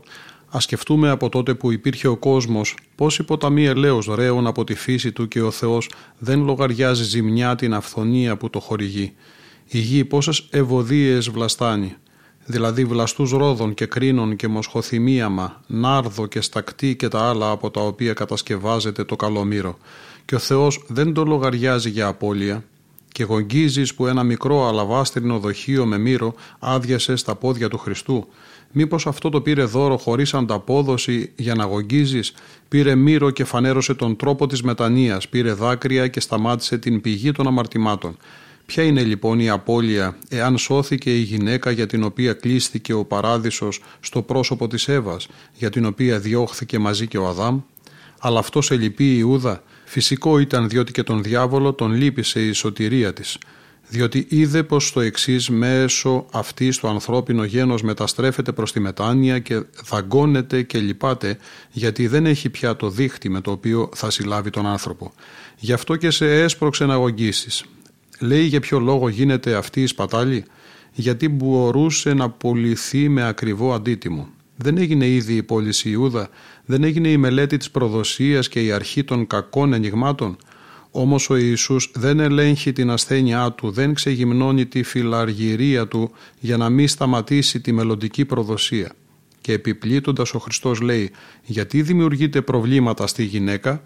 Α 0.56 0.60
σκεφτούμε 0.60 1.10
από 1.10 1.30
τότε 1.30 1.54
που 1.54 1.72
υπήρχε 1.72 2.08
ο 2.08 2.18
κόσμος 2.18 2.76
πόσοι 2.96 3.24
ποταμοί 3.24 3.66
ελαίω 3.66 4.04
ρέουν 4.16 4.48
από 4.48 4.64
τη 4.64 4.76
φύση 4.76 5.12
του 5.12 5.28
και 5.28 5.42
ο 5.42 5.52
Θεός 5.52 5.90
δεν 6.18 6.44
λογαριάζει 6.44 7.04
ζημιά 7.04 7.56
την 7.56 7.74
αυθονία 7.74 8.38
που 8.38 8.50
το 8.50 8.60
χορηγεί. 8.60 9.14
Η 9.68 9.78
γη 9.78 10.06
πόσες 10.06 10.48
ευωδίες 10.50 11.30
βλαστάνει, 11.30 11.96
δηλαδή 12.46 12.86
βλαστούς 12.86 13.32
ρόδων 13.32 13.74
και 13.74 13.86
κρίνων 13.86 14.36
και 14.36 14.48
μοσχοθυμίαμα, 14.48 15.62
νάρδο 15.68 16.26
και 16.26 16.42
στακτή 16.42 16.96
και 16.96 17.08
τα 17.08 17.30
άλλα 17.30 17.50
από 17.50 17.72
τα 17.72 17.82
οποία 17.82 18.14
κατασκευάζεται 18.14 19.04
το 19.04 19.16
καλομύρο. 19.16 19.78
Και 20.26 20.36
ο 20.36 20.40
Θεός 20.40 20.84
δεν 20.88 21.14
το 21.14 21.24
λογαριάζει 21.24 21.90
για 21.90 22.08
απώλεια, 22.08 22.64
και 23.14 23.24
γογγίζεις 23.24 23.94
που 23.94 24.08
ένα 24.08 24.24
μικρό 24.24 24.68
αλαβάστρινο 24.68 25.40
δοχείο 25.40 25.86
με 25.86 25.98
μύρο 25.98 26.34
άδειασες 26.60 27.20
στα 27.20 27.36
πόδια 27.36 27.70
του 27.70 27.78
Χριστού 27.78 28.28
Μήπως 28.76 29.08
αυτό 29.08 29.30
το 29.30 29.42
πήρε 29.42 29.64
δώρο 29.64 29.98
χωρίς 29.98 30.34
ανταπόδοση 30.34 31.32
για 31.36 31.56
να 31.56 31.64
γογγίζεις, 31.64 32.34
πήρε 32.68 32.96
μύρο 32.96 33.30
και 33.30 33.44
φανέρωσε 33.44 33.94
τον 33.94 34.16
τρόπο 34.16 34.48
της 34.48 34.62
μετανοίας, 34.62 35.28
πήρε 35.28 35.54
δάκρυα 35.54 36.08
και 36.08 36.20
σταμάτησε 36.20 36.78
την 36.78 37.02
πηγή 37.02 37.32
των 37.32 37.48
αμαρτημάτων. 37.48 38.18
Ποια 38.66 38.84
είναι 38.84 39.04
λοιπόν 39.04 39.40
η 39.40 39.50
απώλεια 39.50 40.18
εάν 40.30 40.58
σώθηκε 40.58 41.16
η 41.16 41.20
γυναίκα 41.20 41.72
για 41.72 41.88
την 41.88 42.04
οποία 42.04 42.34
κλείστηκε 42.34 42.94
ο 42.94 43.06
παράδεισος 43.06 43.82
στο 44.00 44.22
πρόσωπο 44.22 44.68
της 44.68 44.88
Εύας, 44.88 45.28
για 45.54 45.70
την 45.70 45.86
οποία 45.86 46.20
διώχθηκε 46.20 46.80
μαζί 46.80 47.08
και 47.08 47.18
ο 47.18 47.28
Αδάμ, 47.28 47.60
αλλά 48.20 48.40
αυτός 48.40 48.66
σε 48.66 48.76
λυπεί 48.76 49.04
η 49.04 49.16
Ιούδα, 49.20 49.64
φυσικό 49.86 50.40
ήταν 50.40 50.70
διότι 50.70 50.92
και 50.92 51.04
τον 51.04 51.24
διάβολο 51.24 51.74
τον 51.74 51.94
λύπησε 51.94 52.42
η 52.42 52.52
σωτηρία 52.52 53.14
της, 53.14 53.38
διότι 53.94 54.26
είδε 54.30 54.64
πως 54.64 54.92
το 54.92 55.00
εξής 55.00 55.50
μέσω 55.50 56.26
αυτή 56.32 56.80
το 56.80 56.88
ανθρώπινο 56.88 57.44
γένος 57.44 57.82
μεταστρέφεται 57.82 58.52
προς 58.52 58.72
τη 58.72 58.80
μετάνοια 58.80 59.40
και 59.40 59.64
δαγκώνεται 59.90 60.62
και 60.62 60.80
λυπάται 60.80 61.38
γιατί 61.72 62.08
δεν 62.08 62.26
έχει 62.26 62.50
πια 62.50 62.76
το 62.76 62.90
δίχτυ 62.90 63.30
με 63.30 63.42
το 63.42 63.52
οποίο 63.52 63.90
θα 63.96 64.10
συλλάβει 64.10 64.50
τον 64.50 64.66
άνθρωπο. 64.66 65.14
Γι' 65.58 65.74
αυτό 65.74 65.96
και 65.96 66.10
σε 66.10 66.42
έσπρωξε 66.42 66.86
να 66.86 66.94
αγωγήσεις. 66.94 67.64
Λέει 68.20 68.44
για 68.44 68.60
ποιο 68.60 68.80
λόγο 68.80 69.10
γίνεται 69.10 69.56
αυτή 69.56 69.82
η 69.82 69.88
σπατάλη, 69.88 70.46
γιατί 70.94 71.30
μπορούσε 71.30 72.14
να 72.14 72.30
πουληθεί 72.30 73.10
με 73.10 73.28
ακριβό 73.28 73.74
αντίτιμο. 73.74 74.28
Δεν 74.56 74.78
έγινε 74.78 75.08
ήδη 75.08 75.34
η 75.34 75.44
πώληση 75.44 75.90
Ιούδα, 75.90 76.30
δεν 76.66 76.84
έγινε 76.84 77.08
η 77.08 77.18
μελέτη 77.18 77.58
της 77.58 77.72
προδοσίας 77.72 78.48
και 78.50 78.64
η 78.64 78.72
αρχή 78.72 79.04
των 79.04 79.28
κακών 79.28 79.74
ενηγμάτων, 79.74 80.38
όμως 80.96 81.30
ο 81.30 81.36
Ιησούς 81.36 81.92
δεν 81.94 82.20
ελέγχει 82.20 82.74
την 82.74 82.90
ασθένειά 82.90 83.52
του, 83.52 83.72
δεν 83.72 83.94
ξεγυμνώνει 83.94 84.66
τη 84.66 84.84
φιλαργυρία 84.84 85.88
του 85.88 86.12
για 86.40 86.58
να 86.58 86.70
μην 86.70 86.88
σταματήσει 86.88 87.60
τη 87.60 87.72
μελλοντική 87.72 88.26
προδοσία. 88.26 88.92
Και 89.42 89.54
επιπλήττοντας 89.54 90.34
ο 90.34 90.40
Χριστός 90.40 90.82
λέει 90.82 91.12
γιατί 91.44 91.82
δημιουργείται 91.82 92.42
προβλήματα 92.42 93.08
στη 93.08 93.24
γυναίκα, 93.24 93.84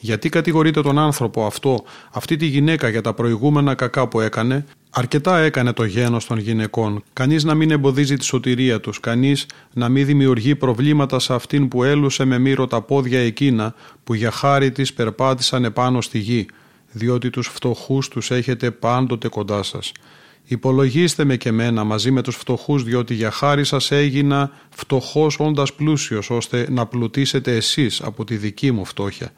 γιατί 0.00 0.28
κατηγορείται 0.28 0.82
τον 0.82 0.98
άνθρωπο 0.98 1.46
αυτό, 1.46 1.84
αυτή 2.12 2.36
τη 2.36 2.46
γυναίκα 2.46 2.88
για 2.88 3.00
τα 3.00 3.14
προηγούμενα 3.14 3.74
κακά 3.74 4.08
που 4.08 4.20
έκανε, 4.20 4.64
αρκετά 4.90 5.38
έκανε 5.38 5.72
το 5.72 5.84
γένος 5.84 6.26
των 6.26 6.38
γυναικών. 6.38 7.02
Κανείς 7.12 7.44
να 7.44 7.54
μην 7.54 7.70
εμποδίζει 7.70 8.16
τη 8.16 8.24
σωτηρία 8.24 8.80
τους, 8.80 9.00
κανείς 9.00 9.46
να 9.72 9.88
μην 9.88 10.06
δημιουργεί 10.06 10.56
προβλήματα 10.56 11.18
σε 11.18 11.34
αυτήν 11.34 11.68
που 11.68 11.84
έλουσε 11.84 12.24
με 12.24 12.38
μύρο 12.38 12.66
τα 12.66 12.82
πόδια 12.82 13.20
εκείνα 13.20 13.74
που 14.04 14.14
για 14.14 14.30
χάρη 14.30 14.70
της 14.70 14.92
περπάτησαν 14.92 15.64
επάνω 15.64 16.00
στη 16.00 16.18
γη, 16.18 16.46
διότι 16.92 17.30
τους 17.30 17.48
φτωχούς 17.48 18.08
τους 18.08 18.30
έχετε 18.30 18.70
πάντοτε 18.70 19.28
κοντά 19.28 19.62
σας. 19.62 19.92
Υπολογίστε 20.44 21.24
με 21.24 21.36
και 21.36 21.52
μένα 21.52 21.84
μαζί 21.84 22.10
με 22.10 22.22
τους 22.22 22.36
φτωχούς 22.36 22.82
διότι 22.82 23.14
για 23.14 23.30
χάρη 23.30 23.64
σας 23.64 23.90
έγινα 23.90 24.50
φτωχός 24.70 25.38
όντας 25.38 25.72
πλούσιος 25.72 26.30
ώστε 26.30 26.66
να 26.70 26.86
πλουτίσετε 26.86 27.56
εσείς 27.56 28.00
από 28.00 28.24
τη 28.24 28.36
δική 28.36 28.70
μου 28.70 28.84
φτώχεια 28.84 29.32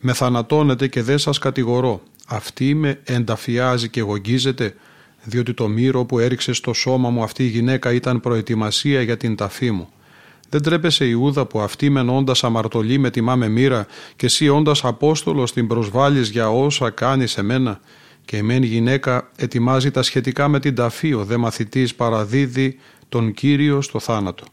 με 0.00 0.12
θανατώνετε 0.12 0.86
και 0.86 1.02
δεν 1.02 1.18
σας 1.18 1.38
κατηγορώ. 1.38 2.02
Αυτή 2.26 2.74
με 2.74 3.00
ενταφιάζει 3.04 3.88
και 3.88 4.00
γογγίζεται, 4.00 4.74
διότι 5.28 5.54
το 5.54 5.68
μύρο 5.68 6.04
που 6.04 6.18
έριξε 6.18 6.52
στο 6.52 6.72
σώμα 6.72 7.10
μου 7.10 7.22
αυτή 7.22 7.44
η 7.44 7.46
γυναίκα 7.46 7.92
ήταν 7.92 8.20
προετοιμασία 8.20 9.02
για 9.02 9.16
την 9.16 9.36
ταφή 9.36 9.70
μου. 9.70 9.88
Δεν 10.48 10.62
τρέπεσαι 10.62 11.04
Ιούδα 11.04 11.46
που 11.46 11.60
αυτή 11.60 11.90
μεν 11.90 12.08
όντα 12.08 12.34
αμαρτωλή 12.42 12.98
με 12.98 13.10
τιμά 13.10 13.36
με 13.36 13.48
μοίρα 13.48 13.86
και 14.16 14.26
εσύ 14.26 14.48
όντας 14.48 14.84
Απόστολος 14.84 15.52
την 15.52 15.66
προσβάλλεις 15.66 16.28
για 16.28 16.50
όσα 16.50 16.90
κάνεις 16.90 17.30
σε 17.30 17.42
μένα. 17.42 17.80
Και 18.24 18.36
η 18.36 18.42
μεν 18.42 18.62
γυναίκα 18.62 19.30
ετοιμάζει 19.36 19.90
τα 19.90 20.02
σχετικά 20.02 20.48
με 20.48 20.60
την 20.60 20.74
ταφή, 20.74 21.12
ο 21.12 21.24
δε 21.24 21.36
μαθητής 21.36 21.94
παραδίδει 21.94 22.76
τον 23.08 23.32
κύριο 23.32 23.80
στο 23.80 23.98
θάνατο. 23.98 24.44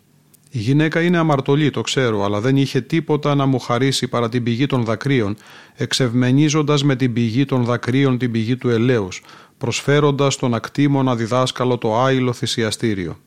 Η 0.55 0.59
γυναίκα 0.59 1.01
είναι 1.01 1.17
αμαρτωλή, 1.17 1.69
το 1.69 1.81
ξέρω, 1.81 2.23
αλλά 2.23 2.39
δεν 2.39 2.57
είχε 2.57 2.81
τίποτα 2.81 3.35
να 3.35 3.45
μου 3.45 3.59
χαρίσει 3.59 4.07
παρά 4.07 4.29
την 4.29 4.43
πηγή 4.43 4.65
των 4.65 4.83
δακρύων, 4.83 5.35
εξευμενίζοντας 5.75 6.83
με 6.83 6.95
την 6.95 7.13
πηγή 7.13 7.45
των 7.45 7.63
δακρύων 7.63 8.17
την 8.17 8.31
πηγή 8.31 8.55
του 8.55 8.69
ελέους, 8.69 9.21
προσφέροντας 9.57 10.33
στον 10.33 10.53
ακτήμονα 10.53 11.15
διδάσκαλο 11.15 11.77
το 11.77 12.03
άειλο 12.03 12.33
θυσιαστήριο. 12.33 13.17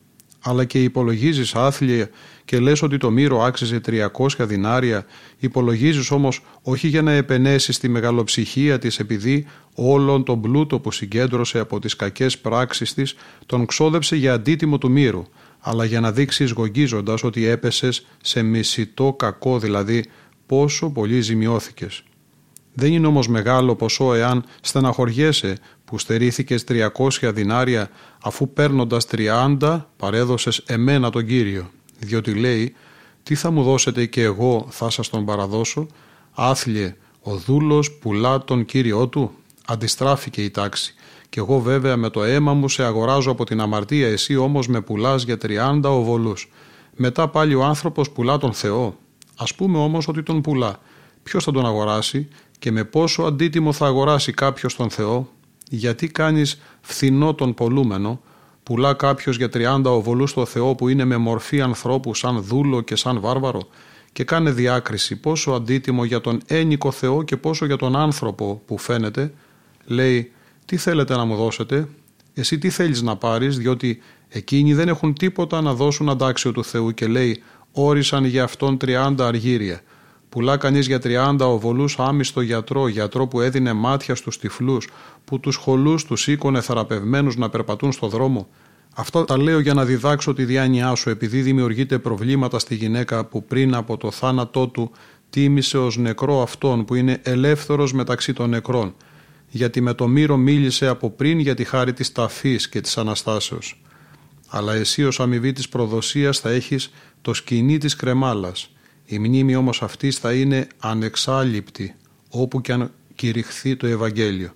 Αλλά 0.41 0.65
και 0.65 0.83
υπολογίζεις 0.83 1.55
άθλια 1.55 2.09
και 2.45 2.59
λες 2.59 2.83
ότι 2.83 2.97
το 2.99 3.11
μύρο 3.11 3.43
άξιζε 3.43 3.81
300 3.87 4.29
δινάρια, 4.39 5.07
υπολογίζεις 5.39 6.11
όμως 6.11 6.43
όχι 6.63 6.89
για 6.89 7.03
να 7.03 7.13
επενέσεις 7.13 7.79
τη 7.79 7.89
μεγαλοψυχία 7.89 8.79
της 8.79 8.99
επειδή 8.99 9.47
όλον 9.75 10.25
τον 10.25 10.41
πλούτο 10.41 10.79
που 10.81 10.91
συγκέντρωσε 10.91 11.59
από 11.59 11.79
τις 11.79 11.97
κακές 11.97 12.39
πράξεις 12.39 12.95
της 12.95 13.15
τον 13.47 13.67
ξόδεψε 13.67 14.17
για 14.17 14.33
αντίτιμο 14.33 14.79
του 14.79 14.91
μύρου, 14.91 15.25
αλλά 15.61 15.85
για 15.85 16.01
να 16.01 16.13
δείξεις 16.13 16.51
γογγίζοντας 16.51 17.23
ότι 17.25 17.47
έπεσες 17.47 18.07
σε 18.23 18.43
μισητό 18.43 19.15
κακό, 19.19 19.59
δηλαδή 19.59 20.05
πόσο 20.47 20.91
πολύ 20.91 21.21
ζημιώθηκες. 21.21 22.03
Δεν 22.81 22.93
είναι 22.93 23.07
όμως 23.07 23.29
μεγάλο 23.29 23.75
ποσό 23.75 24.15
εάν 24.15 24.45
στεναχωριέσαι 24.61 25.59
που 25.85 25.99
στερήθηκες 25.99 26.65
300 26.69 27.31
δινάρια 27.35 27.91
αφού 28.23 28.53
παίρνοντας 28.53 29.07
30 29.59 29.85
παρέδωσες 29.97 30.59
εμένα 30.67 31.11
τον 31.11 31.27
Κύριο, 31.27 31.71
διότι 31.99 32.35
λέει 32.35 32.75
«Τι 33.23 33.35
θα 33.35 33.51
μου 33.51 33.63
δώσετε 33.63 34.07
και 34.07 34.23
εγώ 34.23 34.67
θα 34.71 34.91
σας 34.91 35.09
τον 35.09 35.25
παραδώσω» 35.25 35.87
άθλιε 36.33 36.97
«Ο 37.23 37.37
δούλος 37.37 37.93
πουλά 37.93 38.45
τον 38.45 38.65
Κύριό 38.65 39.09
του» 39.09 39.31
αντιστράφηκε 39.67 40.43
η 40.43 40.51
τάξη 40.51 40.95
και 41.29 41.41
εγώ 41.41 41.59
βέβαια 41.59 41.97
με 41.97 42.11
το 42.11 42.23
αίμα 42.23 42.55
μου 42.55 42.69
σε 42.69 42.85
αγοράζω 42.85 43.31
από 43.31 43.45
την 43.45 43.61
αμαρτία, 43.61 44.09
εσύ 44.09 44.37
όμως 44.37 44.69
με 44.69 44.81
πουλάς 44.81 45.23
για 45.23 45.39
30 45.43 45.81
οβολούς. 45.85 46.51
Μετά 46.97 47.29
πάλι 47.29 47.55
ο 47.55 47.65
άνθρωπος 47.65 48.11
πουλά 48.11 48.39
τον 48.39 48.53
Θεό. 48.53 48.97
Ας 49.37 49.55
πούμε 49.55 49.79
όμως 49.79 50.09
ότι 50.09 50.23
τον 50.23 50.41
πουλά. 50.41 50.81
Ποιος 51.23 51.45
θα 51.45 51.53
τον 51.53 51.67
αγοράσει; 51.67 52.29
Και 52.59 52.73
με 52.73 52.85
πόσο 52.85 53.23
αντίτιμο 53.23 53.73
θα 53.73 53.87
αγοράσει 53.87 54.33
κάποιος 54.33 54.77
τον 54.77 54.91
Θεό. 54.91 55.29
Γιατί 55.71 56.09
κάνεις 56.09 56.61
φθηνό 56.81 57.35
τον 57.35 57.55
πολλούμενο, 57.55 58.21
πουλά 58.63 58.95
κάποιος 58.95 59.37
για 59.37 59.49
30 59.53 59.83
οβολούς 59.85 60.31
στο 60.31 60.45
Θεό 60.45 60.75
που 60.75 60.89
είναι 60.89 61.05
με 61.05 61.17
μορφή 61.17 61.61
ανθρώπου 61.61 62.15
σαν 62.15 62.43
δούλο 62.43 62.81
και 62.81 62.97
σαν 62.97 63.21
βάρβαρο 63.21 63.69
και 64.13 64.25
κάνε 64.25 64.51
διάκριση 64.51 65.17
πόσο 65.17 65.51
αντίτιμο 65.51 66.05
για 66.05 66.21
τον 66.21 66.41
ένικο 66.47 66.91
Θεό 66.91 67.23
και 67.23 67.37
πόσο 67.37 67.67
για 67.67 67.77
τον 67.77 67.97
άνθρωπο 67.97 68.63
που 68.67 68.79
φαίνεται, 68.79 69.33
λέει 69.85 70.33
τι 70.65 70.77
θέλετε 70.77 71.17
να 71.17 71.25
μου 71.25 71.37
δώσετε, 71.37 71.89
εσύ 72.35 72.59
τι 72.59 72.71
θέλεις 72.71 73.03
να 73.03 73.17
πάρεις, 73.17 73.59
διότι 73.59 74.01
εκείνοι 74.29 74.75
δεν 74.75 74.89
έχουν 74.89 75.15
τίποτα 75.15 75.61
να 75.61 75.75
δώσουν 75.75 76.09
αντάξιο 76.09 76.53
του 76.53 76.65
Θεού 76.65 76.95
και 76.95 77.07
λέει 77.07 77.43
όρισαν 77.73 78.25
για 78.25 78.45
αυτόν 78.45 78.77
30 78.85 79.15
αργύρια. 79.19 79.81
Πουλά 80.29 80.57
κανείς 80.57 80.87
για 80.87 80.99
30 80.99 81.37
οβολούς 81.41 81.99
άμυστο 81.99 82.41
γιατρό, 82.41 82.89
γιατρό 82.89 83.27
που 83.27 83.41
έδινε 83.41 83.73
μάτια 83.73 84.15
στους 84.15 84.39
τυφλούς, 84.39 84.89
που 85.25 85.41
τους 85.41 85.57
χολούς 85.57 86.05
τους 86.05 86.21
σήκωνε 86.21 86.61
θεραπευμένους 86.61 87.37
να 87.37 87.49
περπατούν 87.49 87.93
στο 87.93 88.09
δρόμο. 88.09 88.49
Αυτό 88.95 89.25
τα 89.25 89.39
λέω 89.39 89.61
για 89.61 89.75
να 89.75 89.85
διδάξω 89.85 90.33
τη 90.33 90.45
διάνοιά 90.45 90.95
σου 90.95 91.11
επειδή 91.11 91.41
δημιουργείται 91.41 91.99
προβλήματα 91.99 92.59
στη 92.59 92.75
γυναίκα 92.75 93.25
που 93.25 93.45
πριν 93.45 93.75
από 93.75 93.97
το 93.97 94.11
θάνατό 94.11 94.69
του 94.69 94.91
τίμησε 95.31 95.79
ως 95.79 95.97
νεκρό 95.97 96.43
αυτόν 96.43 96.85
που 96.85 96.95
είναι 96.95 97.21
ελεύθερος 97.23 97.93
μεταξύ 97.93 98.33
των 98.33 98.49
νεκρών 98.49 98.95
γιατί 99.51 99.81
με 99.81 99.95
το 99.95 100.09
μύρο 100.09 100.37
μίλησε 100.37 100.87
από 100.87 101.11
πριν 101.11 101.39
για 101.39 101.55
τη 101.55 101.65
χάρη 101.65 101.93
της 101.93 102.13
ταφής 102.13 102.69
και 102.69 102.81
της 102.81 102.99
Αναστάσεως. 102.99 103.83
Αλλά 104.49 104.75
εσύ 104.75 105.05
ως 105.05 105.21
αμοιβή 105.21 105.53
της 105.53 105.69
προδοσίας 105.69 106.39
θα 106.39 106.51
έχεις 106.51 106.93
το 107.23 107.35
σκηνή 107.35 107.79
της 107.79 107.97
κρεμάλας. 107.97 108.71
Η 109.11 109.19
μνήμη 109.19 109.57
όμως 109.57 109.83
αυτής 109.83 110.19
θα 110.19 110.33
είναι 110.33 110.67
ανεξάλληπτη 110.79 111.95
όπου 112.31 112.61
και 112.61 112.73
αν 112.73 112.91
κηρυχθεί 113.15 113.77
το 113.77 113.87
Ευαγγέλιο. 113.87 114.51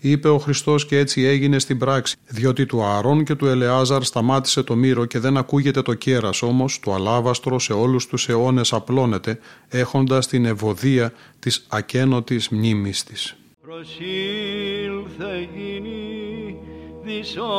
Είπε 0.00 0.28
ο 0.28 0.38
Χριστός 0.38 0.86
και 0.86 0.98
έτσι 0.98 1.22
έγινε 1.22 1.58
στην 1.58 1.78
πράξη, 1.78 2.16
διότι 2.26 2.66
του 2.66 2.82
Ααρών 2.82 3.24
και 3.24 3.34
του 3.34 3.46
Ελεάζαρ 3.46 4.02
σταμάτησε 4.02 4.62
το 4.62 4.76
μύρο 4.76 5.04
και 5.04 5.18
δεν 5.18 5.36
ακούγεται 5.36 5.82
το 5.82 5.94
κέρας, 5.94 6.42
όμως 6.42 6.80
το 6.80 6.94
αλάβαστρο 6.94 7.58
σε 7.58 7.72
όλους 7.72 8.06
τους 8.06 8.28
αιώνες 8.28 8.72
απλώνεται, 8.72 9.38
έχοντας 9.68 10.26
την 10.26 10.44
ευωδία 10.44 11.12
της 11.38 11.66
ακένωτης 11.68 12.48
μνήμης 12.48 13.04
της 13.04 13.36
προσήλθε 13.68 15.48
γίνει 15.54 16.58
δυσόδης 17.02 17.50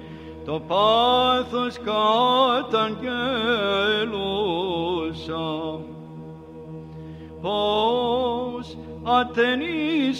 το 0.45 0.59
πάθος 0.67 1.77
καταγγέλουσα 1.77 2.99
πως 7.41 8.77
ατενίσωση 9.03 10.19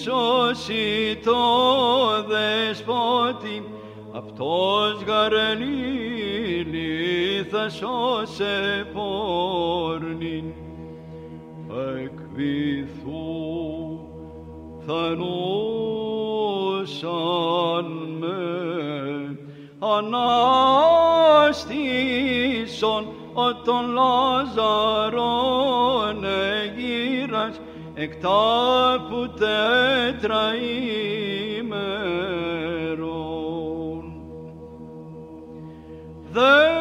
το 1.23 1.33
δεσπότη 2.27 3.63
αυτός 4.15 5.03
γαρενήλη 5.07 6.83
θα 7.49 7.69
σώσε 7.69 8.87
πόρνην 8.93 10.53
εκβηθού 12.03 13.23
θανούσαν 14.85 16.27
με 18.19 18.37
ανάστησον 19.79 20.63
ο 23.33 23.53
των 23.53 23.93
Λαζαρών 23.93 24.63
εγύρας 26.23 27.59
εκ 27.93 28.15
τάπου 28.15 29.33
τέτρα 29.37 30.55
ημερών. 31.57 33.03
Δέξε 36.31 36.72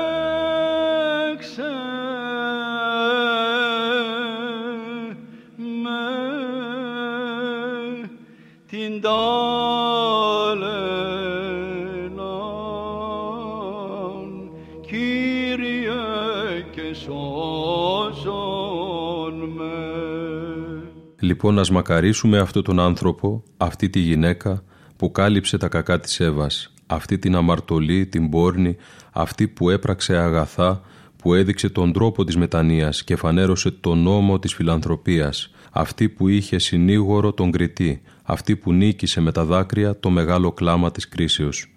Λοιπόν, 21.44 21.58
ας 21.58 21.70
μακαρίσουμε 21.70 22.38
αυτόν 22.38 22.62
τον 22.62 22.80
άνθρωπο, 22.80 23.42
αυτή 23.56 23.90
τη 23.90 23.98
γυναίκα 23.98 24.64
που 24.96 25.10
κάλυψε 25.12 25.56
τα 25.56 25.68
κακά 25.68 26.00
της 26.00 26.20
Εύας, 26.20 26.74
αυτή 26.86 27.18
την 27.18 27.34
αμαρτωλή, 27.34 28.06
την 28.06 28.30
πόρνη, 28.30 28.76
αυτή 29.12 29.48
που 29.48 29.70
έπραξε 29.70 30.16
αγαθά, 30.16 30.82
που 31.16 31.34
έδειξε 31.34 31.68
τον 31.68 31.92
τρόπο 31.92 32.24
της 32.24 32.36
μετανοίας 32.36 33.04
και 33.04 33.16
φανέρωσε 33.16 33.70
τον 33.70 33.98
νόμο 33.98 34.38
της 34.38 34.54
φιλανθρωπίας, 34.54 35.50
αυτή 35.72 36.08
που 36.08 36.28
είχε 36.28 36.58
συνήγορο 36.58 37.32
τον 37.32 37.50
κριτή, 37.50 38.02
αυτή 38.22 38.56
που 38.56 38.72
νίκησε 38.72 39.20
με 39.20 39.32
τα 39.32 39.44
δάκρυα 39.44 40.00
το 40.00 40.10
μεγάλο 40.10 40.52
κλάμα 40.52 40.90
της 40.90 41.08
κρίσεως. 41.08 41.74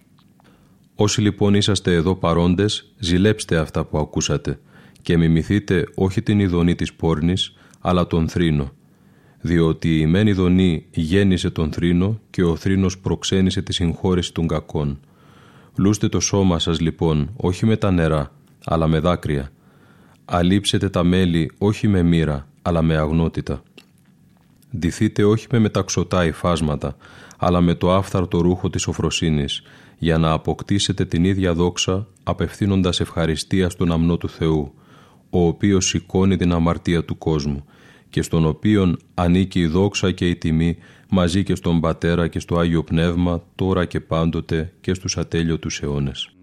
Όσοι 0.95 1.21
λοιπόν 1.21 1.53
είσαστε 1.53 1.93
εδώ 1.93 2.15
παρόντες, 2.15 2.93
ζηλέψτε 2.99 3.57
αυτά 3.57 3.85
που 3.85 3.97
ακούσατε 3.97 4.59
και 5.01 5.17
μιμηθείτε 5.17 5.87
όχι 5.95 6.21
την 6.21 6.39
ειδονή 6.39 6.75
της 6.75 6.93
πόρνης, 6.93 7.55
αλλά 7.79 8.07
τον 8.07 8.29
θρήνο, 8.29 8.71
διότι 9.45 9.99
η 9.99 10.05
μεν 10.05 10.27
ειδονή 10.27 10.85
γέννησε 10.91 11.49
τον 11.49 11.71
θρήνο 11.71 12.19
και 12.29 12.43
ο 12.43 12.55
θρήνος 12.55 12.97
προξένησε 12.99 13.61
τη 13.61 13.73
συγχώρεση 13.73 14.33
των 14.33 14.47
κακών. 14.47 14.99
Λούστε 15.77 16.09
το 16.09 16.19
σώμα 16.19 16.59
σας 16.59 16.79
λοιπόν, 16.79 17.29
όχι 17.35 17.65
με 17.65 17.77
τα 17.77 17.91
νερά, 17.91 18.31
αλλά 18.63 18.87
με 18.87 18.99
δάκρυα. 18.99 19.51
Αλείψετε 20.25 20.89
τα 20.89 21.03
μέλη 21.03 21.51
όχι 21.57 21.87
με 21.87 22.03
μοίρα, 22.03 22.47
αλλά 22.61 22.81
με 22.81 22.95
αγνότητα. 22.95 23.63
Ντυθείτε 24.77 25.23
όχι 25.23 25.47
με 25.51 25.59
μεταξωτά 25.59 26.25
υφάσματα, 26.25 26.95
αλλά 27.37 27.61
με 27.61 27.73
το 27.73 27.93
άφθαρτο 27.93 28.39
ρούχο 28.39 28.69
της 28.69 28.87
οφροσύνης, 28.87 29.61
για 29.97 30.17
να 30.17 30.31
αποκτήσετε 30.31 31.05
την 31.05 31.23
ίδια 31.23 31.53
δόξα 31.53 32.07
απευθύνοντας 32.23 32.99
ευχαριστία 32.99 33.69
στον 33.69 33.91
αμνό 33.91 34.17
του 34.17 34.29
Θεού, 34.29 34.73
ο 35.29 35.47
οποίος 35.47 35.85
σηκώνει 35.85 36.37
την 36.37 36.53
αμαρτία 36.53 37.05
του 37.05 37.17
κόσμου 37.17 37.65
και 38.15 38.21
στον 38.21 38.45
οποίον 38.45 38.99
ανήκει 39.13 39.59
η 39.59 39.67
δόξα 39.67 40.11
και 40.11 40.27
η 40.29 40.35
τιμή 40.35 40.77
μαζί 41.09 41.43
και 41.43 41.55
στον 41.55 41.79
Πατέρα 41.79 42.27
και 42.27 42.39
στο 42.39 42.57
Άγιο 42.57 42.83
Πνεύμα 42.83 43.43
τώρα 43.55 43.85
και 43.85 43.99
πάντοτε 43.99 44.73
και 44.81 44.93
στους 44.93 45.17
ατέλειωτους 45.17 45.81
αιώνες. 45.81 46.34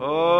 Oh. 0.00 0.37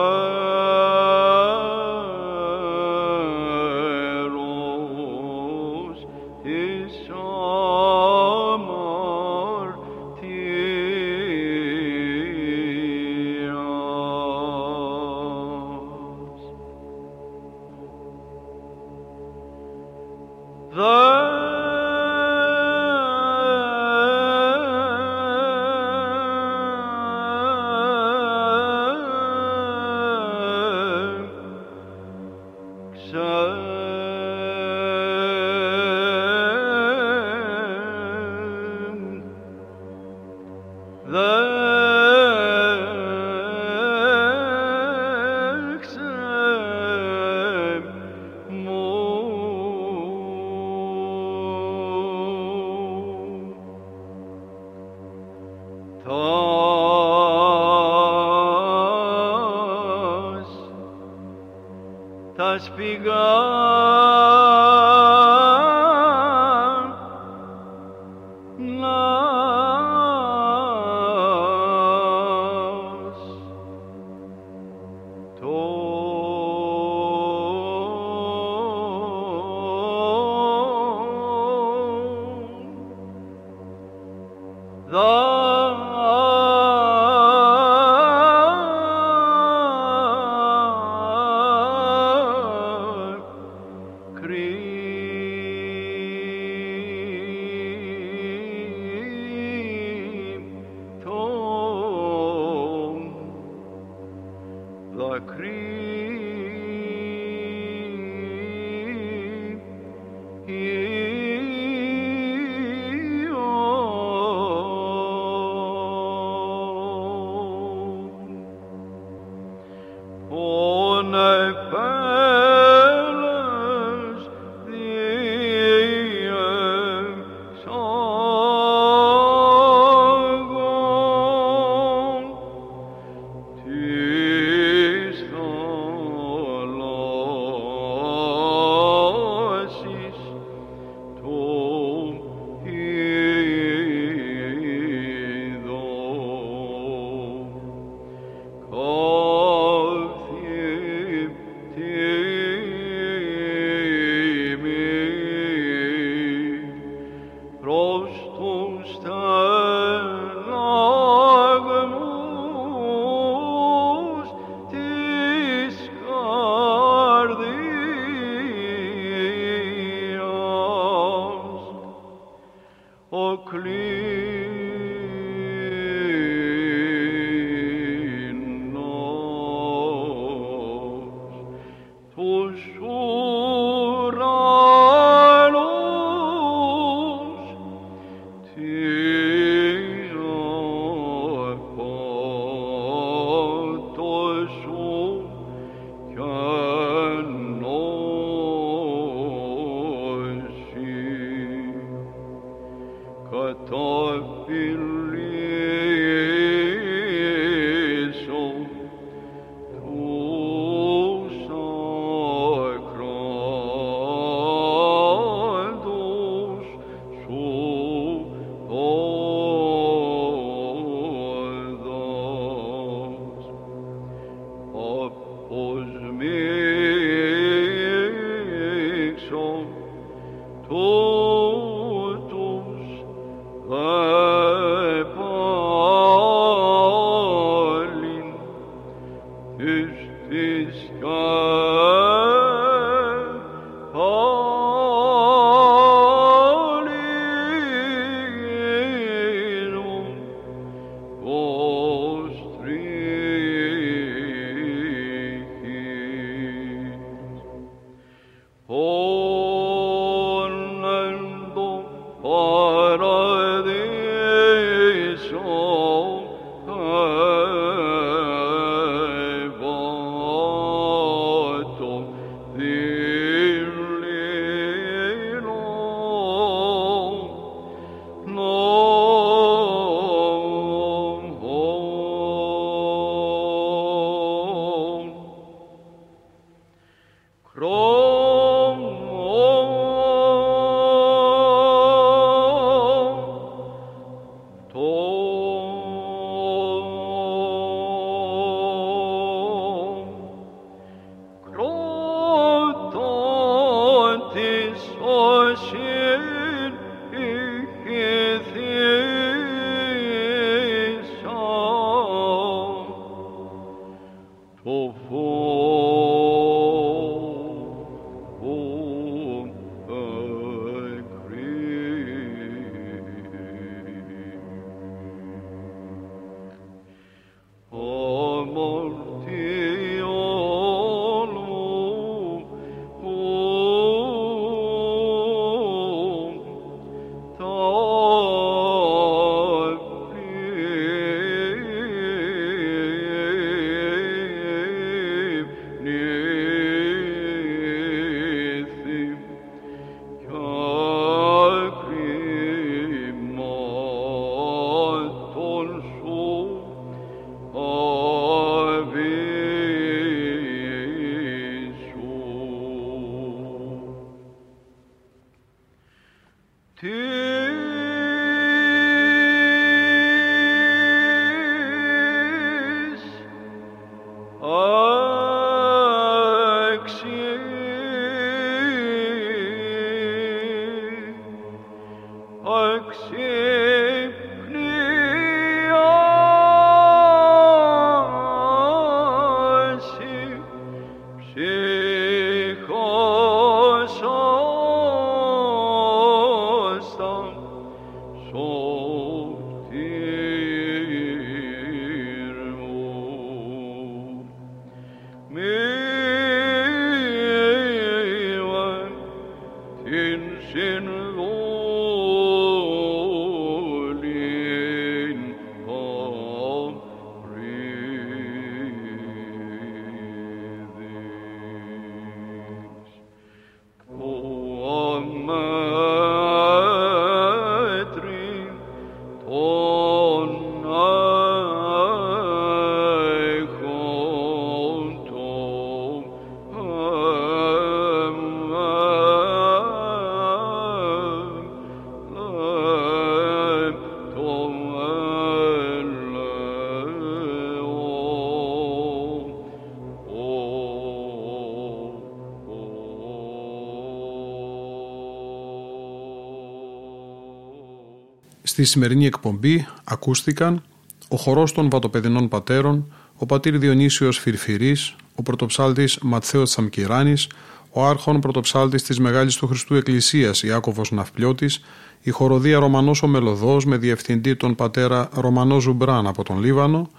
Στη 458.58 458.66
σημερινή 458.66 459.06
εκπομπή 459.06 459.66
ακούστηκαν 459.84 460.62
ο 461.08 461.16
χορός 461.16 461.52
των 461.52 461.70
βατοπεδινών 461.70 462.28
πατέρων, 462.28 462.92
ο 463.16 463.26
πατήρ 463.26 463.58
Διονύσιος 463.58 464.18
Φυρφυρής, 464.18 464.96
ο 465.14 465.22
πρωτοψάλτης 465.22 465.98
Ματθαίος 466.02 466.50
Τσαμκυράνης, 466.50 467.28
ο 467.70 467.84
άρχων 467.84 468.20
πρωτοψάλτης 468.20 468.82
της 468.82 468.98
Μεγάλης 468.98 469.36
του 469.36 469.46
Χριστού 469.46 469.74
Εκκλησίας 469.74 470.42
Ιάκωβος 470.42 470.90
Ναυπλιώτης, 470.90 471.60
η 472.02 472.10
χορωδία 472.10 472.58
Ρωμανός 472.58 473.02
ο 473.02 473.06
Μελωδός 473.06 473.64
με 473.64 473.76
διευθυντή 473.76 474.36
τον 474.36 474.54
πατέρα 474.54 475.08
Ρωμανός 475.12 475.62
Ζουμπράν 475.62 476.06
από 476.06 476.24
τον 476.24 476.40
Λίβανο, 476.40 476.90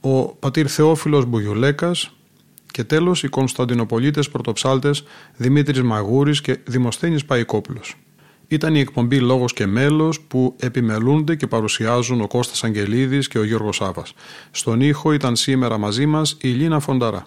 ο 0.00 0.24
πατήρ 0.24 0.70
Θεόφιλος 0.70 1.24
Μπουγιουλέκας 1.24 2.10
και 2.70 2.84
τέλος 2.84 3.22
οι 3.22 3.28
Κωνσταντινοπολίτες 3.28 4.28
πρωτοψάλτες 4.28 5.04
Δημήτρης 5.36 5.82
Μαγούρης 5.82 6.40
και 6.40 6.58
Δημοσθένης 6.64 7.24
Παϊκόπουλος. 7.24 7.96
Ήταν 8.48 8.74
η 8.74 8.80
εκπομπή 8.80 9.20
«Λόγος 9.20 9.52
και 9.52 9.66
μέλος» 9.66 10.20
που 10.20 10.56
επιμελούνται 10.60 11.34
και 11.34 11.46
παρουσιάζουν 11.46 12.20
ο 12.20 12.26
Κώστας 12.26 12.64
Αγγελίδης 12.64 13.28
και 13.28 13.38
ο 13.38 13.44
Γιώργος 13.44 13.76
Σάβας. 13.76 14.14
Στον 14.50 14.80
ήχο 14.80 15.12
ήταν 15.12 15.36
σήμερα 15.36 15.78
μαζί 15.78 16.06
μας 16.06 16.36
η 16.40 16.48
Λίνα 16.48 16.80
Φονταρά. 16.80 17.26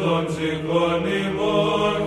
Domnului, 0.00 0.34
și 0.34 0.60
clonimor, 0.66 1.99